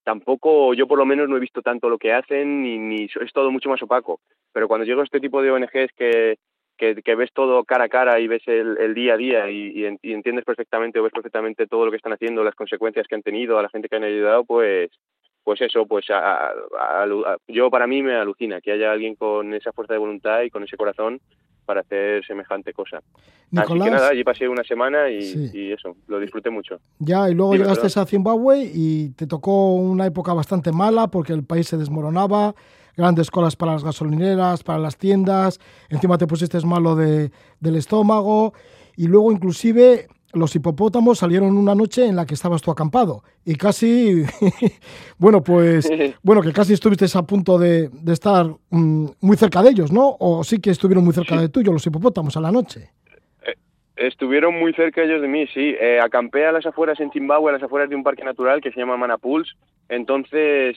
tampoco, 0.04 0.74
yo 0.74 0.86
por 0.86 0.98
lo 0.98 1.06
menos 1.06 1.28
no 1.28 1.36
he 1.36 1.40
visto 1.40 1.62
tanto 1.62 1.88
lo 1.88 1.98
que 1.98 2.12
hacen 2.12 2.62
ni, 2.62 2.78
ni 2.78 3.04
es 3.04 3.32
todo 3.32 3.50
mucho 3.50 3.68
más 3.68 3.82
opaco. 3.82 4.20
Pero 4.52 4.68
cuando 4.68 4.84
llego 4.84 5.00
a 5.00 5.04
este 5.04 5.20
tipo 5.20 5.42
de 5.42 5.50
ONGs 5.50 5.92
que, 5.96 6.36
que, 6.76 7.14
ves 7.14 7.30
todo 7.32 7.64
cara 7.64 7.84
a 7.84 7.88
cara 7.88 8.20
y 8.20 8.26
ves 8.26 8.42
el, 8.46 8.94
día 8.94 9.14
a 9.14 9.16
día 9.16 9.50
y, 9.50 9.84
entiendes 9.84 10.44
perfectamente 10.44 10.98
o 10.98 11.02
ves 11.02 11.12
perfectamente 11.12 11.66
todo 11.66 11.84
lo 11.84 11.90
que 11.90 11.98
están 11.98 12.12
haciendo, 12.12 12.42
las 12.42 12.54
consecuencias 12.54 13.06
que 13.06 13.14
han 13.14 13.22
tenido, 13.22 13.58
a 13.58 13.62
la 13.62 13.68
gente 13.68 13.88
que 13.88 13.96
han 13.96 14.04
ayudado, 14.04 14.44
pues 14.44 14.90
pues 15.44 15.60
eso, 15.62 15.86
pues 15.86 16.06
yo 17.48 17.70
para 17.70 17.86
mí 17.86 18.02
me 18.02 18.14
alucina 18.16 18.60
que 18.60 18.72
haya 18.72 18.92
alguien 18.92 19.14
con 19.14 19.54
esa 19.54 19.72
fuerza 19.72 19.94
de 19.94 19.98
voluntad 19.98 20.42
y 20.42 20.50
con 20.50 20.62
ese 20.62 20.76
corazón 20.76 21.20
para 21.64 21.82
hacer 21.82 22.24
semejante 22.26 22.72
cosa. 22.72 23.00
Así 23.56 23.72
que 23.74 23.90
nada, 23.90 24.08
allí 24.08 24.24
pasé 24.24 24.48
una 24.48 24.64
semana 24.64 25.08
y, 25.08 25.72
eso, 25.72 25.96
lo 26.08 26.18
disfruté 26.18 26.50
mucho. 26.50 26.80
Ya, 26.98 27.30
y 27.30 27.34
luego 27.34 27.54
llegaste 27.54 27.86
a 28.00 28.06
Zimbabue 28.06 28.70
y 28.74 29.10
te 29.10 29.26
tocó 29.26 29.74
una 29.74 30.06
época 30.06 30.32
bastante 30.32 30.72
mala 30.72 31.08
porque 31.08 31.32
el 31.32 31.44
país 31.44 31.68
se 31.68 31.76
desmoronaba, 31.76 32.54
grandes 32.96 33.30
colas 33.30 33.56
para 33.56 33.72
las 33.72 33.84
gasolineras, 33.84 34.64
para 34.64 34.78
las 34.78 34.96
tiendas, 34.96 35.60
encima 35.88 36.18
te 36.18 36.26
pusiste 36.26 36.58
malo 36.66 36.96
de, 36.96 37.30
del 37.60 37.76
estómago 37.76 38.52
y 38.96 39.06
luego 39.06 39.30
inclusive 39.32 40.08
los 40.32 40.54
hipopótamos 40.54 41.18
salieron 41.18 41.56
una 41.56 41.74
noche 41.74 42.06
en 42.06 42.16
la 42.16 42.26
que 42.26 42.34
estabas 42.34 42.62
tú 42.62 42.70
acampado 42.70 43.22
y 43.44 43.54
casi, 43.56 44.22
bueno, 45.18 45.42
pues, 45.42 45.90
bueno, 46.22 46.42
que 46.42 46.52
casi 46.52 46.74
estuviste 46.74 47.06
a 47.14 47.22
punto 47.22 47.58
de, 47.58 47.90
estar 48.08 48.46
mm, 48.70 49.06
muy 49.20 49.36
cerca 49.36 49.62
de 49.62 49.70
ellos, 49.70 49.92
¿no? 49.92 50.16
O 50.18 50.44
sí 50.44 50.60
que 50.60 50.70
estuvieron 50.70 51.04
muy 51.04 51.14
cerca 51.14 51.40
de 51.40 51.48
tuyo 51.48 51.72
los 51.72 51.86
hipopótamos 51.86 52.36
a 52.36 52.40
la 52.40 52.52
noche. 52.52 52.90
Eh, 53.46 53.54
estuvieron 53.96 54.58
muy 54.58 54.72
cerca 54.74 55.02
ellos 55.02 55.22
de 55.22 55.28
mí, 55.28 55.46
sí. 55.48 55.74
Eh, 55.80 56.00
acampé 56.00 56.46
a 56.46 56.52
las 56.52 56.66
afueras 56.66 57.00
en 57.00 57.10
Zimbabue, 57.10 57.50
a 57.50 57.54
las 57.54 57.62
afueras 57.62 57.88
de 57.88 57.96
un 57.96 58.02
parque 58.02 58.24
natural 58.24 58.60
que 58.60 58.70
se 58.70 58.80
llama 58.80 58.96
Manapuls. 58.96 59.56
Entonces, 59.88 60.76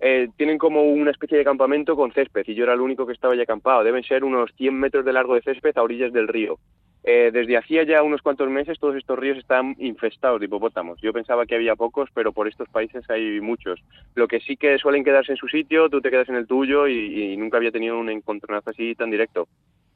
eh, 0.00 0.28
tienen 0.36 0.58
como 0.58 0.82
una 0.82 1.10
especie 1.10 1.38
de 1.38 1.44
campamento 1.44 1.96
con 1.96 2.12
césped 2.12 2.44
y 2.46 2.54
yo 2.54 2.64
era 2.64 2.74
el 2.74 2.80
único 2.80 3.06
que 3.06 3.12
estaba 3.12 3.36
ya 3.36 3.42
acampado. 3.42 3.84
Deben 3.84 4.02
ser 4.02 4.24
unos 4.24 4.50
100 4.56 4.74
metros 4.74 5.04
de 5.04 5.12
largo 5.12 5.34
de 5.34 5.42
césped 5.42 5.76
a 5.76 5.82
orillas 5.82 6.12
del 6.12 6.28
río. 6.28 6.58
Eh, 7.06 7.30
desde 7.30 7.58
hacía 7.58 7.82
ya 7.82 8.02
unos 8.02 8.22
cuantos 8.22 8.48
meses 8.48 8.78
todos 8.78 8.96
estos 8.96 9.18
ríos 9.18 9.36
están 9.36 9.76
infestados 9.78 10.40
de 10.40 10.46
hipopótamos. 10.46 10.98
Yo 11.02 11.12
pensaba 11.12 11.44
que 11.44 11.54
había 11.54 11.76
pocos, 11.76 12.08
pero 12.14 12.32
por 12.32 12.48
estos 12.48 12.66
países 12.70 13.08
hay 13.10 13.42
muchos. 13.42 13.78
Lo 14.14 14.26
que 14.26 14.40
sí 14.40 14.56
que 14.56 14.78
suelen 14.78 15.04
quedarse 15.04 15.32
en 15.32 15.36
su 15.36 15.46
sitio, 15.48 15.90
tú 15.90 16.00
te 16.00 16.10
quedas 16.10 16.30
en 16.30 16.36
el 16.36 16.46
tuyo 16.46 16.88
y, 16.88 17.36
nunca 17.36 17.58
había 17.58 17.72
tenido 17.72 17.98
un 17.98 18.08
encontronazo 18.08 18.70
así 18.70 18.94
tan 18.94 19.10
directo. 19.10 19.48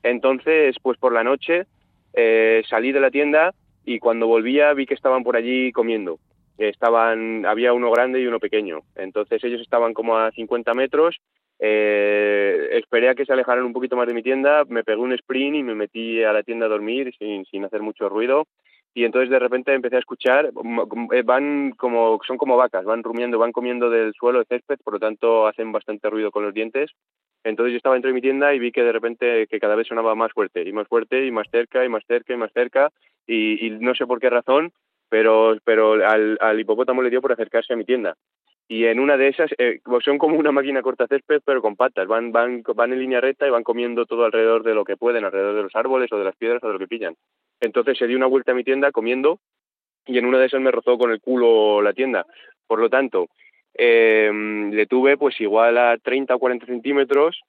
Entonces, 0.03 0.77
pues 0.83 0.99
por 0.99 1.14
la 1.14 1.25
noche 1.25 1.64
eh, 2.12 2.62
salí 2.68 2.92
de 2.92 3.01
la 3.01 3.11
tienda 3.11 3.55
y 3.87 3.99
cuando 4.01 4.27
volvía 4.27 4.75
vi 4.75 4.85
que 4.85 4.94
estaban 4.94 5.25
por 5.25 5.35
allí 5.35 5.73
comiendo. 5.73 6.18
Estaban, 6.59 7.47
había 7.47 7.73
uno 7.73 7.90
grande 7.90 8.21
y 8.21 8.27
uno 8.27 8.40
pequeño. 8.40 8.81
Entonces 8.97 9.42
ellos 9.44 9.61
estaban 9.61 9.94
como 9.94 10.18
a 10.18 10.31
50 10.33 10.75
metros 10.75 11.21
eh, 11.61 12.68
esperé 12.73 13.09
a 13.09 13.14
que 13.14 13.25
se 13.25 13.33
alejaran 13.33 13.64
un 13.64 13.73
poquito 13.73 13.97
más 13.97 14.07
de 14.07 14.14
mi 14.14 14.23
tienda, 14.23 14.64
me 14.68 14.85
pegué 14.85 14.99
un 14.99 15.12
sprint 15.12 15.57
y 15.57 15.62
me 15.62 15.75
metí 15.75 16.23
a 16.23 16.33
la 16.33 16.42
tienda 16.42 16.66
a 16.66 16.68
dormir 16.68 17.12
sin, 17.18 17.44
sin 17.47 17.64
hacer 17.64 17.83
mucho 17.83 18.09
ruido. 18.09 18.47
Y 18.94 19.05
entonces 19.05 19.31
de 19.31 19.38
repente 19.38 19.75
empecé 19.75 19.97
a 19.97 20.01
escuchar, 20.01 20.51
eh, 21.12 21.23
van 21.23 21.73
como, 21.73 22.18
son 22.27 22.38
como 22.38 22.57
vacas, 22.57 22.85
van 22.85 23.03
rumiando, 23.03 23.38
van 23.38 23.53
comiendo 23.53 23.90
del 23.90 24.12
suelo 24.14 24.40
de 24.40 24.47
césped, 24.47 24.79
por 24.83 24.94
lo 24.94 24.99
tanto 25.01 25.47
hacen 25.47 25.71
bastante 25.73 26.09
ruido 26.11 26.31
con 26.31 26.44
los 26.44 26.55
dientes. 26.55 26.90
Entonces 27.44 27.73
yo 27.73 27.77
estaba 27.77 27.94
dentro 27.94 28.09
de 28.09 28.14
mi 28.14 28.21
tienda 28.21 28.55
y 28.55 28.59
vi 28.59 28.73
que 28.73 28.83
de 28.83 28.92
repente 28.92 29.47
que 29.47 29.61
cada 29.61 29.77
vez 29.77 29.87
sonaba 29.87 30.14
más 30.14 30.33
fuerte 30.33 30.62
y 30.62 30.73
más 30.73 30.88
fuerte 30.88 31.27
y 31.27 31.31
más 31.31 31.47
cerca 31.51 31.85
y 31.85 31.88
más 31.88 32.05
cerca 32.07 32.35
y 32.35 32.37
más 32.37 32.53
cerca 32.53 32.90
y, 33.27 33.66
y 33.66 33.71
no 33.71 33.94
sé 33.94 34.07
por 34.07 34.21
qué 34.21 34.31
razón, 34.31 34.73
pero, 35.09 35.57
pero 35.64 35.92
al, 35.92 36.38
al 36.40 36.61
hipopótamo 36.61 37.03
le 37.03 37.11
dio 37.11 37.21
por 37.21 37.33
acercarse 37.33 37.73
a 37.73 37.77
mi 37.77 37.85
tienda. 37.85 38.16
Y 38.71 38.85
en 38.85 39.01
una 39.01 39.16
de 39.16 39.29
esas 39.29 39.51
eh, 39.57 39.81
son 40.05 40.18
como 40.18 40.38
una 40.38 40.53
máquina 40.53 40.83
corta 40.83 41.07
césped 41.07 41.40
pero 41.42 41.62
con 41.62 41.75
patas. 41.75 42.07
Van 42.07 42.33
van 42.33 42.62
van 42.62 42.92
en 42.92 43.01
línea 43.01 43.21
recta 43.21 43.47
y 43.47 43.51
van 43.51 43.64
comiendo 43.64 44.05
todo 44.05 44.27
alrededor 44.27 44.62
de 44.62 44.75
lo 44.75 44.85
que 44.85 44.99
pueden 44.99 45.25
alrededor 45.25 45.57
de 45.57 45.62
los 45.62 45.75
árboles 45.75 46.12
o 46.12 46.18
de 46.18 46.25
las 46.25 46.37
piedras 46.37 46.62
o 46.62 46.66
de 46.66 46.75
lo 46.75 46.79
que 46.79 46.87
pillan. 46.87 47.14
Entonces 47.61 47.97
se 47.97 48.07
dio 48.07 48.18
una 48.18 48.27
vuelta 48.27 48.53
a 48.53 48.55
mi 48.55 48.64
tienda 48.64 48.92
comiendo 48.92 49.40
y 50.05 50.18
en 50.18 50.27
una 50.27 50.38
de 50.38 50.47
esas 50.47 50.61
me 50.61 50.71
rozó 50.71 50.99
con 50.99 51.11
el 51.11 51.21
culo 51.21 51.81
la 51.81 51.94
tienda. 51.94 52.27
Por 52.66 52.79
lo 52.79 52.90
tanto 52.90 53.29
eh, 53.73 54.31
le 54.71 54.87
tuve 54.87 55.16
pues 55.16 55.40
igual 55.40 55.79
a 55.79 55.97
30 55.97 56.35
o 56.35 56.38
40 56.38 56.66
centímetros 56.66 57.40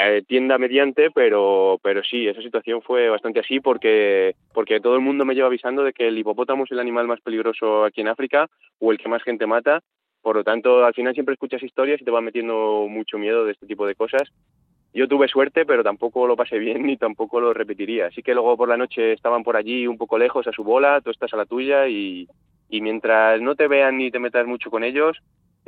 eh, 0.00 0.22
tienda 0.26 0.58
mediante, 0.58 1.10
pero, 1.10 1.78
pero 1.82 2.02
sí, 2.02 2.28
esa 2.28 2.42
situación 2.42 2.82
fue 2.82 3.08
bastante 3.08 3.40
así 3.40 3.60
porque, 3.60 4.34
porque 4.52 4.80
todo 4.80 4.94
el 4.94 5.00
mundo 5.00 5.24
me 5.24 5.34
lleva 5.34 5.48
avisando 5.48 5.82
de 5.82 5.92
que 5.92 6.08
el 6.08 6.18
hipopótamo 6.18 6.64
es 6.64 6.70
el 6.70 6.80
animal 6.80 7.06
más 7.06 7.20
peligroso 7.20 7.84
aquí 7.84 8.00
en 8.00 8.08
África 8.08 8.48
o 8.78 8.92
el 8.92 8.98
que 8.98 9.08
más 9.08 9.22
gente 9.22 9.46
mata 9.46 9.82
por 10.22 10.36
lo 10.36 10.44
tanto, 10.44 10.84
al 10.84 10.94
final 10.94 11.14
siempre 11.14 11.34
escuchas 11.34 11.62
historias 11.62 12.00
y 12.00 12.04
te 12.04 12.10
va 12.10 12.20
metiendo 12.20 12.86
mucho 12.88 13.18
miedo 13.18 13.44
de 13.44 13.52
este 13.52 13.66
tipo 13.66 13.86
de 13.86 13.94
cosas. 13.94 14.28
Yo 14.92 15.06
tuve 15.06 15.28
suerte, 15.28 15.64
pero 15.64 15.84
tampoco 15.84 16.26
lo 16.26 16.36
pasé 16.36 16.58
bien 16.58 16.82
ni 16.86 16.96
tampoco 16.96 17.40
lo 17.40 17.54
repetiría. 17.54 18.06
Así 18.06 18.22
que 18.22 18.34
luego 18.34 18.56
por 18.56 18.68
la 18.68 18.76
noche 18.76 19.12
estaban 19.12 19.42
por 19.42 19.56
allí 19.56 19.86
un 19.86 19.96
poco 19.96 20.18
lejos 20.18 20.46
a 20.46 20.52
su 20.52 20.64
bola, 20.64 21.00
tú 21.00 21.10
estás 21.10 21.32
a 21.32 21.36
la 21.36 21.46
tuya 21.46 21.88
y, 21.88 22.28
y 22.68 22.80
mientras 22.80 23.40
no 23.40 23.54
te 23.54 23.68
vean 23.68 23.98
ni 23.98 24.10
te 24.10 24.18
metas 24.18 24.46
mucho 24.46 24.70
con 24.70 24.84
ellos, 24.84 25.18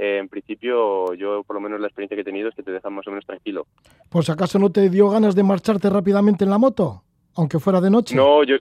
eh, 0.01 0.17
en 0.17 0.29
principio 0.29 1.13
yo 1.13 1.43
por 1.45 1.57
lo 1.57 1.61
menos 1.61 1.79
la 1.79 1.87
experiencia 1.87 2.17
que 2.17 2.23
he 2.23 2.25
tenido 2.25 2.49
es 2.49 2.55
que 2.55 2.63
te 2.63 2.73
dejan 2.73 2.95
más 2.95 3.07
o 3.07 3.11
menos 3.11 3.27
tranquilo. 3.27 3.67
¿Por 4.09 4.25
si 4.25 4.33
acaso 4.33 4.59
no 4.59 4.73
te 4.73 4.89
dio 4.89 5.11
ganas 5.11 5.35
de 5.35 5.43
marcharte 5.43 5.91
rápidamente 5.91 6.45
en 6.45 6.51
la 6.51 6.57
moto? 6.57 7.03
Aunque 7.37 7.59
fuera 7.59 7.83
de 7.83 7.91
noche. 7.91 8.17
No, 8.17 8.43
yo, 8.43 8.57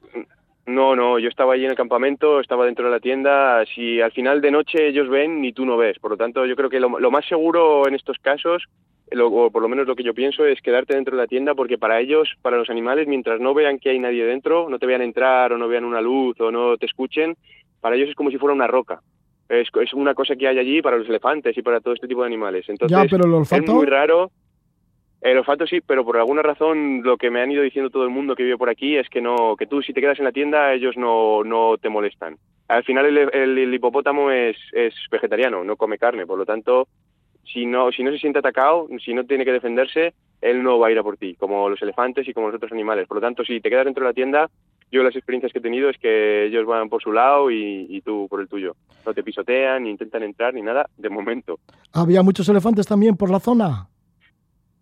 no, 0.65 0.97
no, 0.97 1.17
yo 1.17 1.29
estaba 1.29 1.53
allí 1.53 1.63
en 1.63 1.71
el 1.71 1.77
campamento, 1.77 2.41
estaba 2.41 2.65
dentro 2.65 2.85
de 2.85 2.91
la 2.91 2.99
tienda. 2.99 3.63
Si 3.73 4.01
al 4.01 4.11
final 4.11 4.41
de 4.41 4.51
noche 4.51 4.89
ellos 4.89 5.07
ven, 5.07 5.41
ni 5.41 5.53
tú 5.53 5.65
no 5.65 5.77
ves. 5.77 5.97
Por 5.99 6.11
lo 6.11 6.17
tanto, 6.17 6.45
yo 6.45 6.57
creo 6.57 6.69
que 6.69 6.81
lo, 6.81 7.11
más 7.11 7.25
seguro 7.25 7.87
en 7.87 7.95
estos 7.95 8.17
casos 8.17 8.65
o 9.17 9.49
por 9.49 9.61
lo 9.61 9.69
menos 9.69 9.87
lo 9.87 9.95
que 9.95 10.03
yo 10.03 10.13
pienso 10.13 10.45
es 10.45 10.61
quedarte 10.61 10.93
dentro 10.93 11.15
de 11.15 11.23
la 11.23 11.27
tienda 11.27 11.55
porque 11.55 11.79
para 11.79 11.99
ellos, 11.99 12.29
para 12.41 12.57
los 12.57 12.69
animales, 12.69 13.07
mientras 13.07 13.39
no 13.39 13.53
vean 13.53 13.79
que 13.79 13.89
hay 13.89 13.97
nadie 13.97 14.25
dentro, 14.25 14.69
no 14.69 14.77
te 14.77 14.85
vean 14.85 15.01
entrar 15.01 15.53
o 15.53 15.57
no 15.57 15.67
vean 15.67 15.85
una 15.85 16.01
luz 16.01 16.39
o 16.41 16.51
no 16.51 16.77
te 16.77 16.85
escuchen, 16.85 17.35
para 17.81 17.95
ellos 17.95 18.09
es 18.09 18.15
como 18.15 18.29
si 18.29 18.37
fuera 18.37 18.53
una 18.53 18.67
roca. 18.67 19.01
Es, 19.49 19.67
es 19.81 19.93
una 19.93 20.13
cosa 20.13 20.35
que 20.35 20.47
hay 20.47 20.59
allí 20.59 20.81
para 20.81 20.97
los 20.97 21.09
elefantes 21.09 21.57
y 21.57 21.61
para 21.61 21.81
todo 21.81 21.95
este 21.95 22.07
tipo 22.07 22.21
de 22.21 22.27
animales. 22.27 22.69
Entonces, 22.69 22.97
ya, 22.97 23.05
pero 23.09 23.25
el 23.25 23.33
olfato... 23.33 23.63
es 23.63 23.69
muy 23.69 23.85
raro. 23.85 24.31
El 25.21 25.37
olfato 25.37 25.67
sí, 25.67 25.81
pero 25.81 26.05
por 26.05 26.17
alguna 26.17 26.41
razón 26.41 27.01
lo 27.03 27.17
que 27.17 27.29
me 27.29 27.41
han 27.41 27.51
ido 27.51 27.61
diciendo 27.61 27.89
todo 27.89 28.03
el 28.03 28.09
mundo 28.09 28.35
que 28.35 28.43
vive 28.43 28.57
por 28.57 28.69
aquí 28.69 28.95
es 28.95 29.09
que 29.09 29.19
no, 29.19 29.55
que 29.57 29.65
tú 29.65 29.81
si 29.81 29.91
te 29.91 29.99
quedas 29.99 30.19
en 30.19 30.25
la 30.25 30.31
tienda 30.31 30.73
ellos 30.73 30.95
no, 30.95 31.43
no 31.43 31.77
te 31.77 31.89
molestan. 31.89 32.37
Al 32.69 32.83
final 32.83 33.05
el, 33.05 33.29
el, 33.33 33.73
hipopótamo 33.73 34.31
es, 34.31 34.55
es 34.71 34.93
vegetariano, 35.11 35.63
no 35.63 35.75
come 35.75 35.97
carne, 35.97 36.25
por 36.25 36.37
lo 36.37 36.45
tanto 36.45 36.87
si 37.51 37.65
no, 37.65 37.91
si 37.91 38.03
no 38.03 38.11
se 38.11 38.19
siente 38.19 38.39
atacado, 38.39 38.87
si 39.03 39.13
no 39.13 39.25
tiene 39.25 39.43
que 39.43 39.51
defenderse, 39.51 40.13
él 40.41 40.63
no 40.63 40.79
va 40.79 40.87
a 40.87 40.91
ir 40.91 40.99
a 40.99 41.03
por 41.03 41.17
ti, 41.17 41.35
como 41.35 41.69
los 41.69 41.81
elefantes 41.81 42.27
y 42.27 42.33
como 42.33 42.47
los 42.47 42.55
otros 42.55 42.71
animales. 42.71 43.07
Por 43.07 43.17
lo 43.17 43.21
tanto, 43.21 43.43
si 43.43 43.59
te 43.59 43.69
quedas 43.69 43.85
dentro 43.85 44.03
de 44.03 44.09
la 44.09 44.13
tienda, 44.13 44.49
yo 44.91 45.03
las 45.03 45.15
experiencias 45.15 45.51
que 45.51 45.59
he 45.59 45.61
tenido 45.61 45.89
es 45.89 45.97
que 45.97 46.45
ellos 46.45 46.65
van 46.65 46.89
por 46.89 47.01
su 47.01 47.11
lado 47.11 47.51
y, 47.51 48.01
tú 48.03 48.27
por 48.29 48.41
el 48.41 48.47
tuyo. 48.47 48.75
No 49.05 49.13
te 49.13 49.23
pisotean, 49.23 49.83
ni 49.83 49.91
intentan 49.91 50.23
entrar, 50.23 50.53
ni 50.53 50.61
nada, 50.61 50.89
de 50.97 51.09
momento. 51.09 51.59
¿Había 51.93 52.23
muchos 52.23 52.49
elefantes 52.49 52.87
también 52.87 53.15
por 53.15 53.29
la 53.29 53.39
zona? 53.39 53.87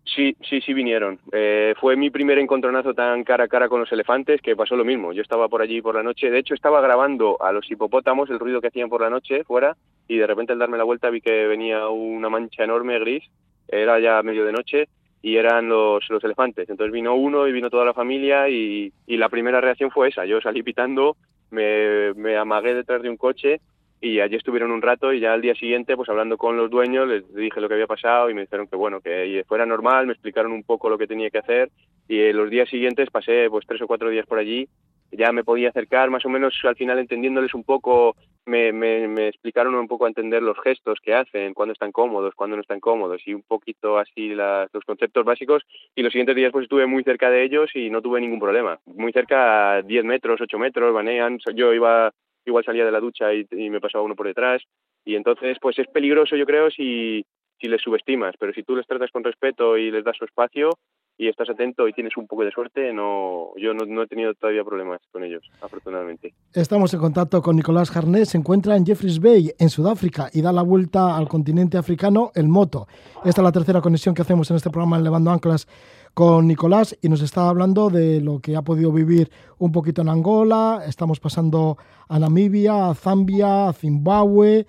Sí, 0.04 0.34
sí, 0.48 0.60
sí 0.62 0.72
vinieron. 0.72 1.18
Eh, 1.32 1.74
fue 1.78 1.94
mi 1.94 2.08
primer 2.10 2.38
encontronazo 2.38 2.94
tan 2.94 3.22
cara 3.24 3.44
a 3.44 3.48
cara 3.48 3.68
con 3.68 3.80
los 3.80 3.92
elefantes 3.92 4.40
que 4.40 4.56
pasó 4.56 4.74
lo 4.74 4.84
mismo. 4.84 5.12
Yo 5.12 5.20
estaba 5.20 5.48
por 5.48 5.60
allí 5.60 5.82
por 5.82 5.94
la 5.94 6.02
noche. 6.02 6.30
De 6.30 6.38
hecho, 6.38 6.54
estaba 6.54 6.80
grabando 6.80 7.36
a 7.42 7.52
los 7.52 7.70
hipopótamos, 7.70 8.30
el 8.30 8.38
ruido 8.38 8.60
que 8.60 8.68
hacían 8.68 8.88
por 8.88 9.02
la 9.02 9.10
noche 9.10 9.44
fuera, 9.44 9.76
y 10.08 10.16
de 10.16 10.26
repente 10.26 10.54
al 10.54 10.58
darme 10.58 10.78
la 10.78 10.84
vuelta 10.84 11.10
vi 11.10 11.20
que 11.20 11.46
venía 11.46 11.88
una 11.88 12.30
mancha 12.30 12.64
enorme 12.64 12.98
gris. 12.98 13.24
Era 13.68 14.00
ya 14.00 14.22
medio 14.22 14.46
de 14.46 14.52
noche 14.52 14.88
y 15.22 15.36
eran 15.36 15.68
los, 15.68 16.08
los 16.08 16.22
elefantes. 16.24 16.68
Entonces 16.68 16.92
vino 16.92 17.14
uno 17.14 17.46
y 17.46 17.52
vino 17.52 17.70
toda 17.70 17.84
la 17.84 17.94
familia 17.94 18.48
y, 18.48 18.92
y 19.06 19.16
la 19.16 19.28
primera 19.28 19.60
reacción 19.60 19.90
fue 19.90 20.08
esa. 20.08 20.24
Yo 20.24 20.40
salí 20.40 20.62
pitando, 20.62 21.16
me, 21.50 22.14
me 22.14 22.36
amagué 22.36 22.74
detrás 22.74 23.02
de 23.02 23.10
un 23.10 23.16
coche 23.16 23.60
y 24.00 24.20
allí 24.20 24.36
estuvieron 24.36 24.70
un 24.70 24.82
rato 24.82 25.12
y 25.12 25.20
ya 25.20 25.32
al 25.32 25.42
día 25.42 25.54
siguiente, 25.54 25.96
pues 25.96 26.08
hablando 26.08 26.36
con 26.36 26.56
los 26.56 26.70
dueños, 26.70 27.08
les 27.08 27.34
dije 27.34 27.60
lo 27.60 27.68
que 27.68 27.74
había 27.74 27.86
pasado 27.86 28.30
y 28.30 28.34
me 28.34 28.42
dijeron 28.42 28.68
que 28.68 28.76
bueno, 28.76 29.00
que 29.00 29.44
fuera 29.48 29.66
normal, 29.66 30.06
me 30.06 30.12
explicaron 30.12 30.52
un 30.52 30.62
poco 30.62 30.88
lo 30.88 30.98
que 30.98 31.08
tenía 31.08 31.30
que 31.30 31.38
hacer 31.38 31.70
y 32.06 32.20
en 32.20 32.36
los 32.36 32.48
días 32.48 32.68
siguientes 32.68 33.10
pasé 33.10 33.48
pues 33.50 33.66
tres 33.66 33.82
o 33.82 33.86
cuatro 33.86 34.08
días 34.08 34.26
por 34.26 34.38
allí, 34.38 34.68
ya 35.10 35.32
me 35.32 35.44
podía 35.44 35.70
acercar 35.70 36.10
más 36.10 36.24
o 36.24 36.28
menos 36.28 36.54
al 36.64 36.76
final 36.76 36.98
entendiéndoles 36.98 37.54
un 37.54 37.64
poco, 37.64 38.16
me, 38.46 38.72
me, 38.72 39.08
me 39.08 39.28
explicaron 39.28 39.74
un 39.74 39.88
poco 39.88 40.04
a 40.04 40.08
entender 40.08 40.42
los 40.42 40.58
gestos 40.60 40.98
que 41.02 41.14
hacen, 41.14 41.54
cuándo 41.54 41.72
están 41.72 41.92
cómodos, 41.92 42.34
cuándo 42.34 42.56
no 42.56 42.62
están 42.62 42.80
cómodos 42.80 43.22
y 43.26 43.34
un 43.34 43.42
poquito 43.42 43.98
así 43.98 44.28
los 44.34 44.84
conceptos 44.86 45.24
básicos 45.24 45.62
y 45.94 46.02
los 46.02 46.12
siguientes 46.12 46.36
días 46.36 46.52
pues 46.52 46.64
estuve 46.64 46.86
muy 46.86 47.04
cerca 47.04 47.30
de 47.30 47.44
ellos 47.44 47.70
y 47.74 47.90
no 47.90 48.02
tuve 48.02 48.20
ningún 48.20 48.40
problema, 48.40 48.78
muy 48.86 49.12
cerca, 49.12 49.82
10 49.82 50.04
metros, 50.04 50.40
8 50.40 50.58
metros, 50.58 50.94
banean, 50.94 51.38
yo 51.54 51.72
iba 51.72 52.12
igual 52.48 52.64
salía 52.64 52.84
de 52.84 52.92
la 52.92 53.00
ducha 53.00 53.32
y, 53.32 53.46
me 53.70 53.80
pasaba 53.80 54.04
uno 54.04 54.16
por 54.16 54.26
detrás. 54.26 54.62
Y 55.04 55.14
entonces, 55.14 55.58
pues 55.60 55.78
es 55.78 55.86
peligroso, 55.88 56.36
yo 56.36 56.46
creo, 56.46 56.70
si, 56.70 57.24
si 57.60 57.68
les 57.68 57.80
subestimas, 57.80 58.34
pero 58.38 58.52
si 58.52 58.62
tú 58.62 58.74
les 58.76 58.86
tratas 58.86 59.10
con 59.10 59.24
respeto 59.24 59.76
y 59.76 59.90
les 59.90 60.04
das 60.04 60.16
su 60.16 60.24
espacio 60.24 60.70
y 61.18 61.28
estás 61.28 61.50
atento 61.50 61.88
y 61.88 61.92
tienes 61.92 62.16
un 62.16 62.28
poco 62.28 62.44
de 62.44 62.52
suerte, 62.52 62.92
no, 62.92 63.48
yo 63.56 63.74
no, 63.74 64.02
he 64.02 64.06
tenido 64.06 64.32
todavía 64.34 64.62
problemas 64.62 65.00
con 65.10 65.24
ellos, 65.24 65.42
afortunadamente. 65.60 66.32
Estamos 66.54 66.94
en 66.94 67.00
contacto 67.00 67.42
con 67.42 67.56
Nicolás 67.56 67.90
Jarnés, 67.90 68.28
se 68.30 68.38
encuentra 68.38 68.76
en 68.76 68.86
Jeffreys 68.86 69.20
Bay, 69.20 69.52
en 69.58 69.68
Sudáfrica, 69.68 70.30
y 70.32 70.42
da 70.42 70.52
la 70.52 70.62
vuelta 70.62 71.16
al 71.16 71.28
continente 71.28 71.76
africano 71.76 72.30
el 72.36 72.46
moto. 72.46 72.86
Esta 73.24 73.40
es 73.40 73.44
la 73.44 73.52
tercera 73.52 73.80
conexión 73.80 74.14
que 74.14 74.22
hacemos 74.22 74.48
en 74.50 74.56
este 74.56 74.70
programa 74.70 74.96
en 74.96 75.04
Levando 75.04 75.32
Anclas 75.32 75.66
con 76.14 76.46
Nicolás 76.46 76.96
y 77.02 77.08
nos 77.08 77.22
está 77.22 77.48
hablando 77.48 77.90
de 77.90 78.20
lo 78.20 78.38
que 78.38 78.56
ha 78.56 78.62
podido 78.62 78.92
vivir 78.92 79.30
un 79.58 79.72
poquito 79.72 80.02
en 80.02 80.08
Angola, 80.08 80.82
estamos 80.86 81.18
pasando 81.18 81.78
a 82.08 82.18
Namibia, 82.18 82.90
a 82.90 82.94
Zambia, 82.94 83.68
a 83.68 83.72
Zimbabue, 83.72 84.66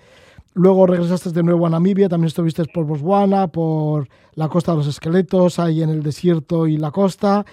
luego 0.53 0.85
regresaste 0.85 1.31
de 1.31 1.43
nuevo 1.43 1.65
a 1.65 1.69
Namibia, 1.69 2.09
también 2.09 2.27
estuviste 2.27 2.65
por 2.65 2.85
Botswana, 2.85 3.47
por 3.47 4.07
la 4.33 4.47
costa 4.47 4.71
de 4.71 4.77
los 4.77 4.87
esqueletos, 4.87 5.59
ahí 5.59 5.81
en 5.81 5.89
el 5.89 6.03
desierto 6.03 6.67
y 6.67 6.77
la 6.77 6.91
costa, 6.91 7.45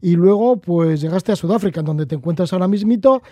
y 0.00 0.16
luego 0.16 0.56
pues 0.56 1.00
llegaste 1.00 1.32
a 1.32 1.36
Sudáfrica, 1.36 1.80
en 1.80 1.86
donde 1.86 2.06
te 2.06 2.14
encuentras 2.14 2.52
ahora 2.52 2.68
mismito, 2.68 3.22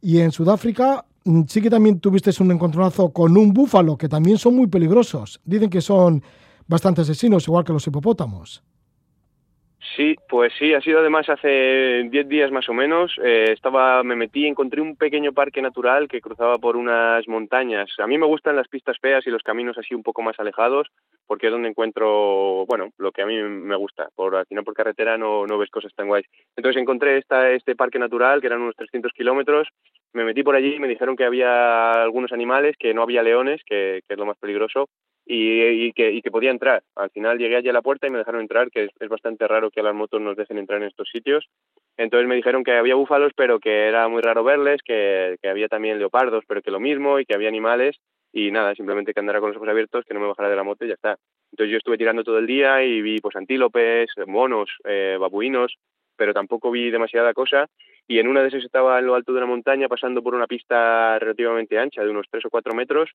y 0.00 0.18
en 0.18 0.32
Sudáfrica 0.32 1.04
mm, 1.24 1.42
sí 1.46 1.60
que 1.60 1.70
también 1.70 2.00
tuviste 2.00 2.30
un 2.40 2.52
encontronazo 2.52 3.10
con 3.10 3.36
un 3.36 3.52
búfalo, 3.52 3.96
que 3.96 4.08
también 4.08 4.38
son 4.38 4.56
muy 4.56 4.66
peligrosos, 4.66 5.40
dicen 5.44 5.70
que 5.70 5.80
son 5.80 6.22
bastante 6.66 7.00
asesinos, 7.00 7.46
igual 7.48 7.64
que 7.64 7.72
los 7.72 7.86
hipopótamos. 7.86 8.62
Sí, 9.96 10.14
pues 10.28 10.52
sí, 10.58 10.74
ha 10.74 10.80
sido 10.82 11.00
además 11.00 11.28
hace 11.30 12.04
10 12.10 12.28
días 12.28 12.50
más 12.50 12.68
o 12.68 12.74
menos. 12.74 13.16
Eh, 13.24 13.46
estaba, 13.50 14.02
me 14.02 14.14
metí, 14.14 14.46
encontré 14.46 14.82
un 14.82 14.94
pequeño 14.94 15.32
parque 15.32 15.62
natural 15.62 16.06
que 16.06 16.20
cruzaba 16.20 16.58
por 16.58 16.76
unas 16.76 17.26
montañas. 17.26 17.88
A 17.98 18.06
mí 18.06 18.18
me 18.18 18.26
gustan 18.26 18.56
las 18.56 18.68
pistas 18.68 18.98
feas 19.00 19.26
y 19.26 19.30
los 19.30 19.42
caminos 19.42 19.78
así 19.78 19.94
un 19.94 20.02
poco 20.02 20.20
más 20.20 20.38
alejados, 20.38 20.88
porque 21.26 21.46
es 21.46 21.52
donde 21.52 21.70
encuentro, 21.70 22.66
bueno, 22.66 22.90
lo 22.98 23.10
que 23.10 23.22
a 23.22 23.26
mí 23.26 23.40
me 23.42 23.76
gusta. 23.76 24.08
Por 24.14 24.36
al 24.36 24.46
final 24.46 24.64
por 24.64 24.74
carretera 24.74 25.16
no, 25.16 25.46
no 25.46 25.56
ves 25.56 25.70
cosas 25.70 25.94
tan 25.94 26.08
guays. 26.08 26.26
Entonces 26.56 26.80
encontré 26.80 27.16
esta, 27.16 27.50
este 27.50 27.74
parque 27.74 27.98
natural 27.98 28.42
que 28.42 28.48
eran 28.48 28.60
unos 28.60 28.76
300 28.76 29.12
kilómetros. 29.12 29.68
Me 30.12 30.24
metí 30.24 30.42
por 30.42 30.56
allí 30.56 30.74
y 30.74 30.80
me 30.80 30.88
dijeron 30.88 31.16
que 31.16 31.24
había 31.24 31.92
algunos 31.92 32.32
animales, 32.32 32.76
que 32.78 32.92
no 32.92 33.02
había 33.02 33.22
leones, 33.22 33.62
que, 33.64 34.00
que 34.06 34.14
es 34.14 34.18
lo 34.18 34.26
más 34.26 34.36
peligroso, 34.38 34.88
y, 35.32 35.92
que, 35.92 36.30
podía 36.30 36.50
entrar. 36.50 36.82
Al 36.96 37.10
final 37.10 37.38
llegué 37.38 37.56
allí 37.56 37.68
a 37.68 37.72
la 37.72 37.82
puerta 37.82 38.06
y 38.06 38.10
me 38.10 38.18
dejaron 38.18 38.40
entrar, 38.40 38.70
que 38.70 38.90
es, 38.98 39.08
bastante 39.08 39.46
raro 39.46 39.70
que 39.70 39.82
las 39.82 39.94
motos 39.94 40.20
nos 40.20 40.36
dejen 40.36 40.58
entrar 40.58 40.82
en 40.82 40.88
estos 40.88 41.08
sitios. 41.08 41.48
Entonces 41.96 42.28
me 42.28 42.34
dijeron 42.34 42.64
que 42.64 42.72
había 42.72 42.96
búfalos, 42.96 43.32
pero 43.36 43.60
que 43.60 43.86
era 43.86 44.08
muy 44.08 44.22
raro 44.22 44.42
verles, 44.42 44.80
que, 44.84 45.36
que 45.40 45.48
había 45.48 45.68
también 45.68 45.98
leopardos, 45.98 46.44
pero 46.48 46.62
que 46.62 46.72
lo 46.72 46.80
mismo, 46.80 47.20
y 47.20 47.26
que 47.26 47.34
había 47.34 47.48
animales, 47.48 47.96
y 48.32 48.50
nada, 48.50 48.74
simplemente 48.74 49.12
que 49.12 49.20
andara 49.20 49.40
con 49.40 49.50
los 49.50 49.56
ojos 49.56 49.68
abiertos, 49.68 50.04
que 50.04 50.14
no 50.14 50.20
me 50.20 50.26
bajara 50.26 50.48
de 50.48 50.56
la 50.56 50.64
moto 50.64 50.84
y 50.84 50.88
ya 50.88 50.94
está. 50.94 51.16
Entonces 51.52 51.72
yo 51.72 51.78
estuve 51.78 51.98
tirando 51.98 52.24
todo 52.24 52.38
el 52.38 52.46
día 52.46 52.82
y 52.82 53.00
vi 53.00 53.18
pues 53.18 53.36
antílopes, 53.36 54.10
monos, 54.26 54.70
eh, 54.84 55.16
babuinos, 55.18 55.76
pero 56.16 56.34
tampoco 56.34 56.70
vi 56.70 56.90
demasiada 56.90 57.34
cosa. 57.34 57.66
Y 58.08 58.18
en 58.18 58.26
una 58.26 58.42
de 58.42 58.48
esas 58.48 58.64
estaba 58.64 58.98
en 58.98 59.06
lo 59.06 59.14
alto 59.14 59.32
de 59.32 59.38
una 59.38 59.46
montaña, 59.46 59.88
pasando 59.88 60.22
por 60.22 60.34
una 60.34 60.48
pista 60.48 61.18
relativamente 61.20 61.78
ancha, 61.78 62.02
de 62.02 62.10
unos 62.10 62.26
3 62.30 62.46
o 62.46 62.50
4 62.50 62.74
metros, 62.74 63.10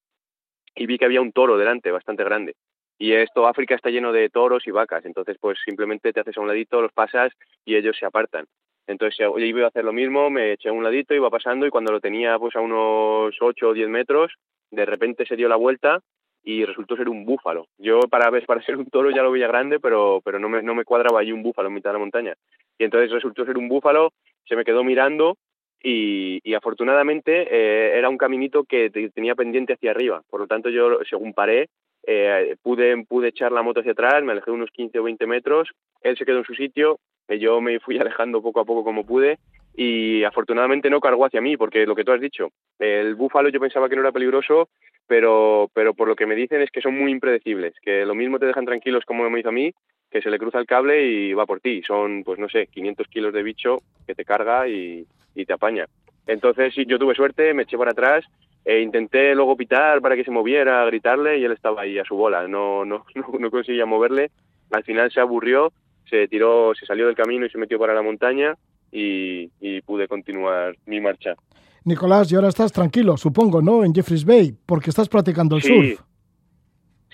y 0.76 0.86
vi 0.86 0.98
que 0.98 1.06
había 1.06 1.22
un 1.22 1.32
toro 1.32 1.58
delante, 1.58 1.92
bastante 1.92 2.24
grande. 2.24 2.56
Y 2.98 3.14
esto, 3.14 3.48
África 3.48 3.76
está 3.76 3.90
lleno 3.90 4.12
de 4.14 4.30
toros 4.30 4.66
y 4.68 4.72
vacas, 4.72 5.06
entonces 5.06 5.38
pues 5.40 5.58
simplemente 5.64 6.14
te 6.14 6.20
haces 6.22 6.38
a 6.38 6.42
un 6.42 6.48
ladito, 6.48 6.82
los 6.82 6.94
pasas 6.94 7.34
y 7.66 7.76
ellos 7.76 7.98
se 7.98 8.06
apartan. 8.06 8.46
Entonces 8.88 9.18
yo 9.18 9.38
iba 9.38 9.66
a 9.66 9.70
hacer 9.70 9.84
lo 9.84 9.92
mismo, 9.92 10.30
me 10.30 10.54
eché 10.54 10.70
a 10.70 10.74
un 10.74 10.84
ladito, 10.84 11.14
iba 11.14 11.30
pasando 11.30 11.66
y 11.66 11.70
cuando 11.70 11.92
lo 11.92 12.00
tenía 12.00 12.38
pues 12.38 12.56
a 12.56 12.62
unos 12.62 13.36
8 13.40 13.70
o 13.70 13.74
10 13.74 13.90
metros, 13.90 14.34
de 14.72 14.86
repente 14.86 15.26
se 15.26 15.36
dio 15.36 15.50
la 15.50 15.56
vuelta 15.56 16.00
y 16.44 16.64
resultó 16.64 16.96
ser 16.96 17.10
un 17.10 17.26
búfalo. 17.26 17.68
Yo 17.78 18.02
para 18.02 18.32
para 18.46 18.62
ser 18.62 18.78
un 18.78 18.86
toro 18.86 19.10
ya 19.10 19.24
lo 19.24 19.32
veía 19.32 19.48
grande, 19.48 19.80
pero, 19.80 20.22
pero 20.24 20.40
no, 20.40 20.48
me, 20.48 20.62
no 20.62 20.76
me 20.76 20.86
cuadraba 20.86 21.20
allí 21.20 21.32
un 21.32 21.44
búfalo 21.44 21.68
en 21.68 21.74
mitad 21.74 21.90
de 21.90 21.94
la 21.96 22.00
montaña. 22.00 22.34
Y 22.78 22.84
entonces 22.86 23.12
resultó 23.12 23.44
ser 23.46 23.58
un 23.58 23.68
búfalo, 23.68 24.14
se 24.48 24.56
me 24.56 24.64
quedó 24.64 24.84
mirando 24.84 25.38
y, 25.88 26.54
afortunadamente 26.56 27.48
eh, 27.50 27.98
era 27.98 28.10
un 28.10 28.18
caminito 28.18 28.64
que 28.64 28.90
tenía 29.14 29.36
pendiente 29.36 29.74
hacia 29.74 29.92
arriba. 29.92 30.24
Por 30.30 30.40
lo 30.40 30.48
tanto, 30.48 30.70
yo, 30.70 31.00
según 31.08 31.34
paré, 31.34 31.70
eh, 32.08 32.56
pude, 32.64 33.06
pude 33.06 33.30
echar 33.30 33.52
la 33.52 33.62
moto 33.62 33.82
hacia 33.82 33.92
atrás, 33.92 34.24
me 34.24 34.32
alejé 34.32 34.52
unos 34.52 34.72
15 34.72 35.00
o 35.00 35.04
20 35.04 35.28
metros, 35.28 35.70
él 36.02 36.18
se 36.18 36.26
quedó 36.26 36.40
en 36.40 36.46
su 36.46 36.56
sitio, 36.56 37.00
y 37.30 37.38
yo 37.38 37.62
me 37.62 37.80
fui 37.80 37.98
alejando 38.00 38.42
poco 38.42 38.62
a 38.62 38.66
poco 38.66 38.84
como 38.84 39.06
pude 39.06 39.38
y 39.78 40.24
afortunadamente 40.24 40.90
no 40.90 41.02
cargó 41.02 41.26
hacia 41.26 41.42
mí, 41.42 41.58
porque 41.58 41.86
lo 41.86 41.96
que 41.96 42.06
tú 42.06 42.14
has 42.14 42.22
dicho, 42.22 42.50
el 42.80 43.14
búfalo 43.16 43.50
yo 43.50 43.60
pensaba 43.60 43.90
que 43.90 43.96
no 43.96 44.02
era 44.02 44.14
peligroso, 44.14 44.70
pero, 45.06 45.70
pero 45.74 45.94
por 45.94 46.08
lo 46.08 46.16
que 46.16 46.26
me 46.26 46.36
dicen 46.36 46.62
es 46.62 46.72
que 46.72 46.82
son 46.82 46.98
muy 46.98 47.12
impredecibles, 47.12 47.76
que 47.82 48.06
lo 48.06 48.16
mismo 48.16 48.40
te 48.40 48.46
dejan 48.46 48.66
tranquilos 48.66 49.04
como 49.06 49.30
me 49.30 49.40
hizo 49.42 49.50
a 49.50 49.52
mí, 49.52 49.74
que 50.10 50.22
se 50.22 50.30
le 50.30 50.40
cruza 50.40 50.60
el 50.60 50.66
cable 50.66 51.06
y 51.06 51.34
va 51.34 51.46
por 51.46 51.60
ti. 51.60 51.82
Son, 51.86 52.24
pues 52.24 52.40
no 52.40 52.48
sé, 52.48 52.68
500 52.68 53.08
kilos 53.08 53.34
de 53.34 53.44
bicho 53.44 53.80
que 54.08 54.16
te 54.16 54.24
carga 54.24 54.66
y, 54.70 55.06
y 55.36 55.46
te 55.46 55.54
apaña. 55.54 55.86
Entonces 56.28 56.74
sí, 56.74 56.86
yo 56.88 56.98
tuve 56.98 57.14
suerte, 57.14 57.54
me 57.54 57.64
eché 57.64 57.78
para 57.78 57.92
atrás 57.92 58.26
e 58.64 58.82
intenté 58.82 59.36
luego 59.36 59.56
pitar 59.56 60.02
para 60.02 60.16
que 60.16 60.24
se 60.24 60.32
moviera, 60.32 60.84
gritarle 60.86 61.38
y 61.38 61.44
él 61.44 61.52
estaba 61.52 61.84
ahí 61.84 62.00
a 62.00 62.04
su 62.04 62.16
bola, 62.16 62.48
no, 62.48 62.84
no, 62.84 63.06
no, 63.40 63.52
conseguía 63.52 63.86
moverle. 63.86 64.32
Al 64.72 64.84
final 64.84 65.12
se 65.12 65.20
aburrió, 65.20 65.72
se 66.10 66.28
tiró, 66.28 66.74
se 66.74 66.86
salió 66.88 67.06
del 67.06 67.16
camino 67.16 67.46
y 67.46 67.50
se 67.52 67.60
metió 67.60 67.78
para 67.78 67.94
la 67.94 68.02
montaña 68.02 68.56
y, 68.92 69.82
pude 69.82 70.08
continuar 70.08 70.76
mi 70.86 71.00
marcha. 71.00 71.36
Nicolás, 71.84 72.32
y 72.32 72.36
ahora 72.36 72.48
estás 72.48 72.72
tranquilo, 72.72 73.18
supongo, 73.18 73.62
¿no? 73.62 73.84
En 73.84 73.94
Jeffreys 73.94 74.26
Bay, 74.26 74.56
porque 74.66 74.90
estás 74.90 75.08
practicando 75.10 75.58
el 75.58 75.62
surf. 75.62 76.02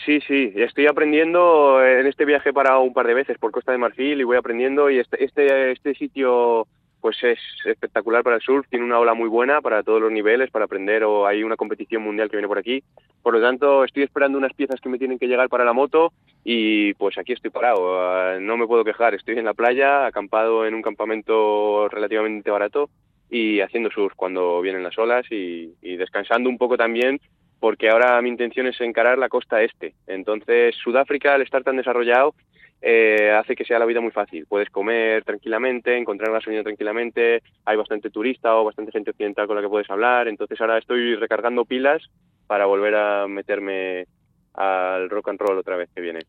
Sí, 0.06 0.20
sí, 0.22 0.54
estoy 0.56 0.88
aprendiendo 0.88 1.84
en 1.84 2.08
este 2.08 2.24
viaje 2.24 2.54
para 2.54 2.80
un 2.80 2.94
par 2.94 3.08
de 3.08 3.14
veces 3.14 3.38
por 3.38 3.52
Costa 3.52 3.72
de 3.72 3.78
Marfil 3.78 4.22
y 4.22 4.24
voy 4.24 4.38
aprendiendo 4.38 4.90
y 4.90 5.00
este, 5.00 5.24
este, 5.24 5.72
este 5.72 5.94
sitio 5.96 6.68
pues 7.02 7.22
es 7.24 7.40
espectacular 7.66 8.24
para 8.24 8.38
el 8.38 8.42
surf, 8.42 8.68
tiene 8.70 8.86
una 8.86 9.00
ola 9.00 9.14
muy 9.14 9.28
buena 9.28 9.60
para 9.62 9.84
todos 9.84 10.00
los 10.00 10.12
niveles, 10.12 10.52
para 10.52 10.66
aprender, 10.66 11.04
o 11.04 11.26
hay 11.26 11.44
una 11.44 11.58
competición 11.58 12.04
mundial 12.04 12.30
que 12.30 12.38
viene 12.38 12.48
por 12.48 12.60
aquí. 12.60 12.84
Por 13.24 13.34
lo 13.34 13.42
tanto, 13.42 13.84
estoy 13.84 14.04
esperando 14.04 14.38
unas 14.38 14.54
piezas 14.54 14.80
que 14.80 14.90
me 14.90 15.00
tienen 15.00 15.18
que 15.18 15.28
llegar 15.28 15.50
para 15.50 15.66
la 15.66 15.74
moto 15.74 16.14
y 16.44 16.94
pues 16.94 17.18
aquí 17.18 17.34
estoy 17.34 17.50
parado, 17.50 18.00
ah, 18.00 18.38
no 18.40 18.56
me 18.56 18.68
puedo 18.68 18.86
quejar, 18.86 19.16
estoy 19.16 19.38
en 19.38 19.46
la 19.46 19.54
playa, 19.54 20.06
acampado 20.06 20.66
en 20.66 20.76
un 20.76 20.82
campamento 20.82 21.90
relativamente 21.90 22.52
barato 22.52 22.90
y 23.30 23.62
haciendo 23.62 23.90
surf 23.90 24.14
cuando 24.16 24.62
vienen 24.62 24.84
las 24.84 24.98
olas 24.98 25.26
y, 25.32 25.74
y 25.82 25.98
descansando 25.98 26.50
un 26.50 26.58
poco 26.58 26.78
también 26.78 27.20
porque 27.62 27.90
ahora 27.90 28.20
mi 28.24 28.30
intención 28.30 28.66
es 28.66 28.82
encarar 28.82 29.20
la 29.20 29.30
costa 29.30 29.62
este. 29.62 29.94
Entonces, 30.08 30.76
Sudáfrica, 30.84 31.36
al 31.36 31.44
estar 31.44 31.64
tan 31.64 31.78
desarrollado, 31.78 32.34
eh, 32.82 33.32
hace 33.32 33.56
que 33.56 33.66
sea 33.66 33.80
la 33.80 33.86
vida 33.86 34.02
muy 34.02 34.12
fácil. 34.12 34.46
Puedes 34.48 34.70
comer 34.70 35.24
tranquilamente, 35.24 35.98
encontrar 35.98 36.32
gasolina 36.32 36.64
tranquilamente, 36.64 37.42
hay 37.66 37.78
bastante 37.78 38.10
turista 38.10 38.56
o 38.56 38.66
bastante 38.66 38.92
gente 38.92 39.12
occidental 39.12 39.48
con 39.48 39.56
la 39.56 39.62
que 39.62 39.70
puedes 39.70 39.90
hablar, 39.90 40.28
entonces 40.28 40.60
ahora 40.60 40.78
estoy 40.78 41.16
recargando 41.16 41.66
pilas 41.66 42.02
para 42.48 42.66
volver 42.66 42.96
a 42.96 43.28
meterme 43.28 44.06
al 44.54 45.10
rock 45.10 45.30
and 45.30 45.40
roll 45.40 45.58
otra 45.58 45.78
vez 45.78 45.90
que 45.96 46.02
viene. 46.02 46.20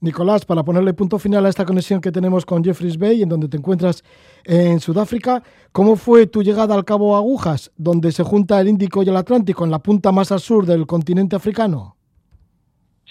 Nicolás, 0.00 0.44
para 0.44 0.62
ponerle 0.62 0.92
punto 0.92 1.18
final 1.18 1.46
a 1.46 1.48
esta 1.48 1.64
conexión 1.64 2.00
que 2.00 2.12
tenemos 2.12 2.44
con 2.44 2.62
Jeffreys 2.62 2.98
Bay, 2.98 3.22
en 3.22 3.28
donde 3.28 3.48
te 3.48 3.56
encuentras 3.56 4.04
en 4.44 4.78
Sudáfrica, 4.78 5.42
¿cómo 5.72 5.96
fue 5.96 6.26
tu 6.26 6.42
llegada 6.42 6.74
al 6.74 6.84
Cabo 6.84 7.16
Agujas, 7.16 7.72
donde 7.76 8.12
se 8.12 8.22
junta 8.22 8.60
el 8.60 8.68
Índico 8.68 9.02
y 9.02 9.08
el 9.08 9.16
Atlántico, 9.16 9.64
en 9.64 9.70
la 9.70 9.78
punta 9.78 10.12
más 10.12 10.30
al 10.30 10.40
sur 10.40 10.66
del 10.66 10.86
continente 10.86 11.36
africano? 11.36 11.93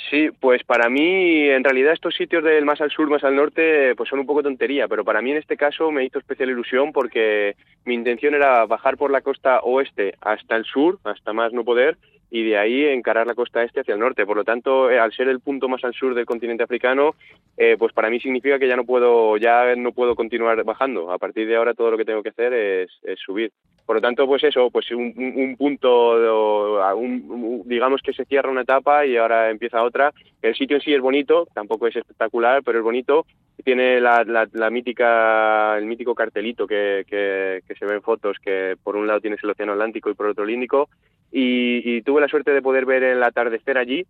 Sí, 0.09 0.29
pues 0.39 0.63
para 0.63 0.89
mí, 0.89 1.49
en 1.49 1.63
realidad 1.63 1.93
estos 1.93 2.15
sitios 2.15 2.43
del 2.43 2.65
más 2.65 2.81
al 2.81 2.89
sur, 2.89 3.09
más 3.09 3.23
al 3.23 3.35
norte, 3.35 3.95
pues 3.95 4.09
son 4.09 4.19
un 4.19 4.25
poco 4.25 4.41
tontería, 4.41 4.87
pero 4.87 5.05
para 5.05 5.21
mí 5.21 5.31
en 5.31 5.37
este 5.37 5.55
caso 5.55 5.91
me 5.91 6.03
hizo 6.03 6.17
especial 6.17 6.49
ilusión 6.49 6.91
porque 6.91 7.55
mi 7.85 7.93
intención 7.93 8.33
era 8.33 8.65
bajar 8.65 8.97
por 8.97 9.11
la 9.11 9.21
costa 9.21 9.59
oeste 9.59 10.15
hasta 10.21 10.55
el 10.55 10.65
sur, 10.65 10.99
hasta 11.03 11.31
más 11.33 11.53
no 11.53 11.63
poder, 11.63 11.97
y 12.33 12.41
de 12.41 12.57
ahí 12.57 12.85
encarar 12.85 13.27
la 13.27 13.35
costa 13.35 13.61
este 13.61 13.81
hacia 13.81 13.93
el 13.93 13.99
norte. 13.99 14.25
Por 14.25 14.35
lo 14.35 14.43
tanto, 14.43 14.89
eh, 14.89 14.97
al 14.97 15.13
ser 15.13 15.27
el 15.27 15.39
punto 15.39 15.69
más 15.69 15.83
al 15.83 15.93
sur 15.93 16.15
del 16.15 16.25
continente 16.25 16.63
africano, 16.63 17.13
eh, 17.55 17.75
pues 17.77 17.93
para 17.93 18.09
mí 18.09 18.19
significa 18.19 18.57
que 18.57 18.67
ya 18.67 18.75
no 18.75 18.85
puedo 18.85 19.37
ya 19.37 19.75
no 19.75 19.91
puedo 19.91 20.15
continuar 20.15 20.63
bajando. 20.63 21.11
A 21.11 21.19
partir 21.19 21.47
de 21.47 21.55
ahora 21.55 21.75
todo 21.75 21.91
lo 21.91 21.97
que 21.97 22.05
tengo 22.05 22.23
que 22.23 22.29
hacer 22.29 22.51
es, 22.53 22.89
subir. 23.23 23.51
Por 23.85 23.97
lo 23.97 24.01
tanto, 24.01 24.25
pues 24.25 24.43
eso, 24.45 24.71
pues 24.71 24.89
un, 24.91 25.55
punto, 25.59 26.17
digamos 27.65 28.01
que 28.01 28.13
se 28.13 28.25
cierra 28.25 28.49
una 28.49 28.61
etapa 28.61 29.05
y 29.05 29.15
ahora 29.15 29.51
empieza 29.51 29.83
otra. 29.83 30.11
El 30.41 30.55
sitio 30.55 30.77
en 30.77 30.81
sí 30.81 30.91
es 30.91 31.01
bonito, 31.01 31.47
tampoco 31.53 31.85
es 31.85 31.95
espectacular, 31.95 32.63
pero 32.63 32.79
es 32.79 32.83
bonito. 32.83 33.27
Tiene 33.63 34.01
la, 34.01 34.25
la, 34.51 34.69
mítica, 34.71 35.77
el 35.77 35.85
mítico 35.85 36.15
cartelito 36.15 36.65
que, 36.65 37.05
que, 37.07 37.61
que 37.67 37.75
se 37.75 37.85
ve 37.85 37.93
en 37.93 38.01
fotos, 38.01 38.37
que 38.43 38.75
por 38.81 38.95
un 38.95 39.05
lado 39.05 39.21
tienes 39.21 39.43
el 39.43 39.51
Océano 39.51 39.73
Atlántico 39.73 40.09
y 40.09 40.15
por 40.15 40.25
otro 40.25 40.45
el 40.45 40.49
Índico 40.49 40.89
y, 41.33 42.01
tuve 42.03 42.21
la 42.21 42.27
suerte 42.27 42.51
de 42.51 42.61
poder 42.61 42.85
ver 42.85 43.03
el 43.03 43.23
atardecer 43.23 43.77
allí, 43.77 44.05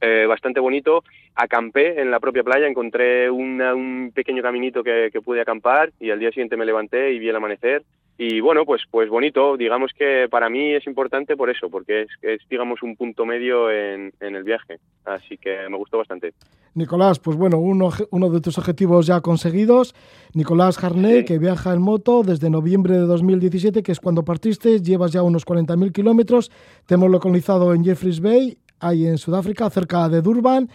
eh, 0.00 0.26
bastante 0.26 0.60
bonito. 0.60 1.04
Acampé 1.34 2.00
en 2.00 2.10
la 2.10 2.20
propia 2.20 2.42
playa, 2.42 2.66
encontré 2.66 3.30
un 3.30 4.12
pequeño 4.14 4.42
caminito 4.42 4.82
que, 4.82 5.10
pude 5.24 5.40
acampar 5.40 5.92
y 5.98 6.10
al 6.10 6.18
día 6.18 6.30
siguiente 6.30 6.56
me 6.56 6.64
levanté 6.64 7.12
y 7.12 7.18
vi 7.18 7.28
el 7.28 7.36
amanecer. 7.36 7.82
Y 8.18 8.40
bueno, 8.40 8.64
pues, 8.64 8.82
pues 8.90 9.10
bonito. 9.10 9.56
Digamos 9.56 9.92
que 9.92 10.26
para 10.30 10.48
mí 10.48 10.72
es 10.74 10.86
importante 10.86 11.36
por 11.36 11.50
eso, 11.50 11.68
porque 11.68 12.06
es, 12.22 12.40
digamos, 12.48 12.82
un 12.82 12.96
punto 12.96 13.26
medio 13.26 13.70
en, 13.70 14.12
el 14.20 14.42
viaje. 14.42 14.78
Así 15.04 15.36
que 15.36 15.68
me 15.68 15.76
gustó 15.76 15.98
bastante. 15.98 16.32
Nicolás, 16.74 17.18
pues 17.18 17.36
bueno, 17.36 17.58
uno, 17.58 17.90
uno 18.10 18.30
de 18.30 18.40
tus 18.40 18.56
objetivos 18.56 19.06
ya 19.06 19.20
conseguidos. 19.20 19.94
Nicolás 20.32 20.78
Jarné, 20.78 21.24
que 21.24 21.38
viaja 21.38 21.74
en 21.74 21.82
moto 21.82 22.22
desde 22.22 22.48
noviembre 22.48 22.94
de 22.94 23.06
2017, 23.06 23.82
que 23.82 23.92
es 23.92 24.00
cuando 24.00 24.24
partiste, 24.24 24.80
llevas 24.80 25.12
ya 25.12 25.22
unos 25.22 25.46
40.000 25.46 25.92
kilómetros. 25.92 26.50
Te 26.86 26.94
hemos 26.94 27.10
localizado 27.10 27.74
en 27.74 27.84
Jeffreys 27.84 28.20
Bay, 28.20 28.56
ahí 28.80 29.06
en 29.06 29.18
Sudáfrica, 29.18 29.68
cerca 29.70 30.08
de 30.08 30.22
Durban. 30.22 30.68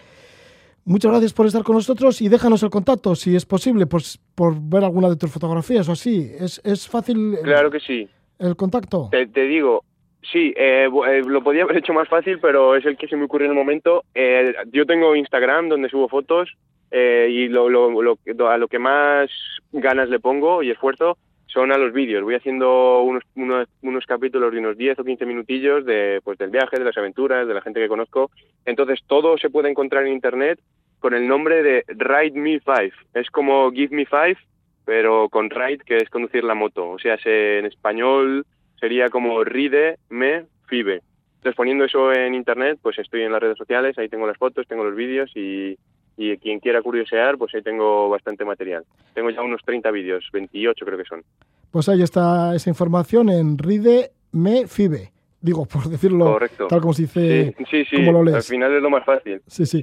Muchas 0.84 1.12
gracias 1.12 1.32
por 1.32 1.46
estar 1.46 1.62
con 1.62 1.76
nosotros 1.76 2.20
y 2.20 2.28
déjanos 2.28 2.62
el 2.64 2.70
contacto, 2.70 3.14
si 3.14 3.36
es 3.36 3.46
posible, 3.46 3.86
pues 3.86 4.18
por 4.34 4.60
ver 4.60 4.82
alguna 4.82 5.08
de 5.08 5.16
tus 5.16 5.30
fotografías 5.30 5.88
o 5.88 5.92
así. 5.92 6.32
¿Es, 6.38 6.60
es 6.64 6.88
fácil? 6.88 7.36
Claro 7.44 7.70
que 7.70 7.78
sí. 7.78 8.08
¿El 8.40 8.56
contacto? 8.56 9.08
Te, 9.12 9.26
digo, 9.46 9.84
sí, 10.32 10.52
eh, 10.56 10.88
eh, 11.08 11.22
lo 11.24 11.44
podía 11.44 11.62
haber 11.62 11.76
hecho 11.76 11.92
más 11.92 12.08
fácil, 12.08 12.40
pero 12.40 12.74
es 12.74 12.84
el 12.84 12.96
que 12.96 13.06
se 13.06 13.16
me 13.16 13.26
ocurrió 13.26 13.46
en 13.46 13.52
el 13.52 13.58
momento. 13.58 14.02
Eh, 14.14 14.52
yo 14.72 14.84
tengo 14.84 15.14
Instagram 15.14 15.68
donde 15.68 15.88
subo 15.88 16.08
fotos 16.08 16.50
y 16.90 17.48
lo, 17.48 17.70
lo, 17.70 18.18
a 18.50 18.58
lo 18.58 18.68
que 18.68 18.78
más 18.78 19.30
ganas 19.72 20.10
le 20.10 20.20
pongo 20.20 20.62
y 20.62 20.70
esfuerzo 20.70 21.16
son 21.46 21.72
a 21.72 21.78
los 21.78 21.92
vídeos. 21.92 22.22
Voy 22.22 22.34
haciendo 22.34 23.02
unos, 23.02 23.22
unos, 23.34 23.68
unos, 23.82 24.06
capítulos 24.06 24.52
de 24.52 24.58
unos 24.58 24.76
10 24.76 24.98
o 24.98 25.04
15 25.04 25.26
minutillos 25.26 25.84
de, 25.84 26.20
pues, 26.24 26.38
del 26.38 26.50
viaje, 26.50 26.78
de 26.78 26.84
las 26.84 26.96
aventuras, 26.96 27.46
de 27.46 27.54
la 27.54 27.60
gente 27.60 27.80
que 27.80 27.88
conozco. 27.88 28.30
Entonces 28.64 29.00
todo 29.06 29.36
se 29.38 29.50
puede 29.50 29.70
encontrar 29.70 30.06
en 30.06 30.12
Internet 30.12 30.60
con 30.98 31.14
el 31.14 31.26
nombre 31.26 31.62
de 31.62 31.84
Ride 31.88 32.38
Me 32.38 32.60
5. 32.60 32.96
Es 33.14 33.30
como 33.30 33.70
Give 33.72 33.94
Me 33.94 34.06
5, 34.06 34.40
pero 34.84 35.28
con 35.28 35.50
ride, 35.50 35.80
que 35.84 35.96
es 35.96 36.08
conducir 36.08 36.44
la 36.44 36.54
moto. 36.54 36.90
O 36.90 36.98
sea, 36.98 37.18
en 37.24 37.66
español 37.66 38.46
sería 38.80 39.08
como 39.10 39.44
Ride 39.44 39.98
Me 40.08 40.46
Five. 40.66 41.00
Entonces 41.36 41.56
poniendo 41.56 41.84
eso 41.84 42.12
en 42.12 42.34
Internet, 42.34 42.78
pues 42.80 42.98
estoy 42.98 43.22
en 43.22 43.32
las 43.32 43.40
redes 43.40 43.58
sociales, 43.58 43.98
ahí 43.98 44.08
tengo 44.08 44.26
las 44.26 44.38
fotos, 44.38 44.66
tengo 44.66 44.84
los 44.84 44.94
vídeos 44.94 45.30
y, 45.34 45.76
y 46.22 46.36
quien 46.38 46.60
quiera 46.60 46.82
curiosear, 46.82 47.36
pues 47.36 47.54
ahí 47.54 47.62
tengo 47.62 48.08
bastante 48.08 48.44
material. 48.44 48.84
Tengo 49.14 49.30
ya 49.30 49.42
unos 49.42 49.60
30 49.64 49.90
vídeos, 49.90 50.28
28 50.32 50.84
creo 50.84 50.98
que 50.98 51.04
son. 51.04 51.22
Pues 51.70 51.88
ahí 51.88 52.02
está 52.02 52.54
esa 52.54 52.70
información 52.70 53.28
en 53.28 53.58
Ride 53.58 54.12
Me 54.32 54.66
Fibe. 54.66 55.10
Digo, 55.40 55.66
por 55.66 55.88
decirlo 55.88 56.38
tal 56.68 56.80
como 56.80 56.92
se 56.92 57.02
dice, 57.02 57.56
sí, 57.68 57.84
sí, 57.84 57.96
lo 57.96 58.22
lees. 58.22 58.36
Al 58.36 58.42
final 58.42 58.72
es 58.76 58.82
lo 58.82 58.90
más 58.90 59.04
fácil. 59.04 59.42
Sí, 59.48 59.66
sí. 59.66 59.82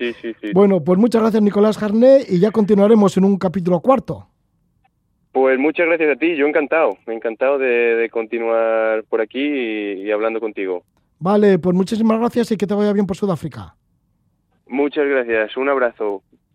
Bueno, 0.53 0.81
pues 0.81 0.97
muchas 0.97 1.21
gracias 1.21 1.43
Nicolás 1.43 1.77
Jarné 1.77 2.19
y 2.29 2.39
ya 2.39 2.51
continuaremos 2.51 3.17
en 3.17 3.25
un 3.25 3.37
capítulo 3.37 3.81
cuarto. 3.81 4.27
Pues 5.33 5.59
muchas 5.59 5.87
gracias 5.87 6.15
a 6.15 6.19
ti, 6.19 6.35
yo 6.35 6.47
encantado, 6.47 6.97
encantado 7.05 7.57
de, 7.57 8.09
continuar 8.11 9.03
por 9.03 9.21
aquí 9.21 9.39
y 9.39 10.09
hablando 10.11 10.39
contigo. 10.39 10.83
Vale, 11.19 11.59
pues 11.59 11.75
muchísimas 11.75 12.19
gracias 12.19 12.51
y 12.51 12.57
que 12.57 12.65
te 12.65 12.73
vaya 12.73 12.93
bien 12.93 13.05
por 13.05 13.17
Sudáfrica. 13.17 13.75
Muchas 14.67 15.07
gracias, 15.07 15.57
un 15.57 15.67
abrazo. 15.67 16.23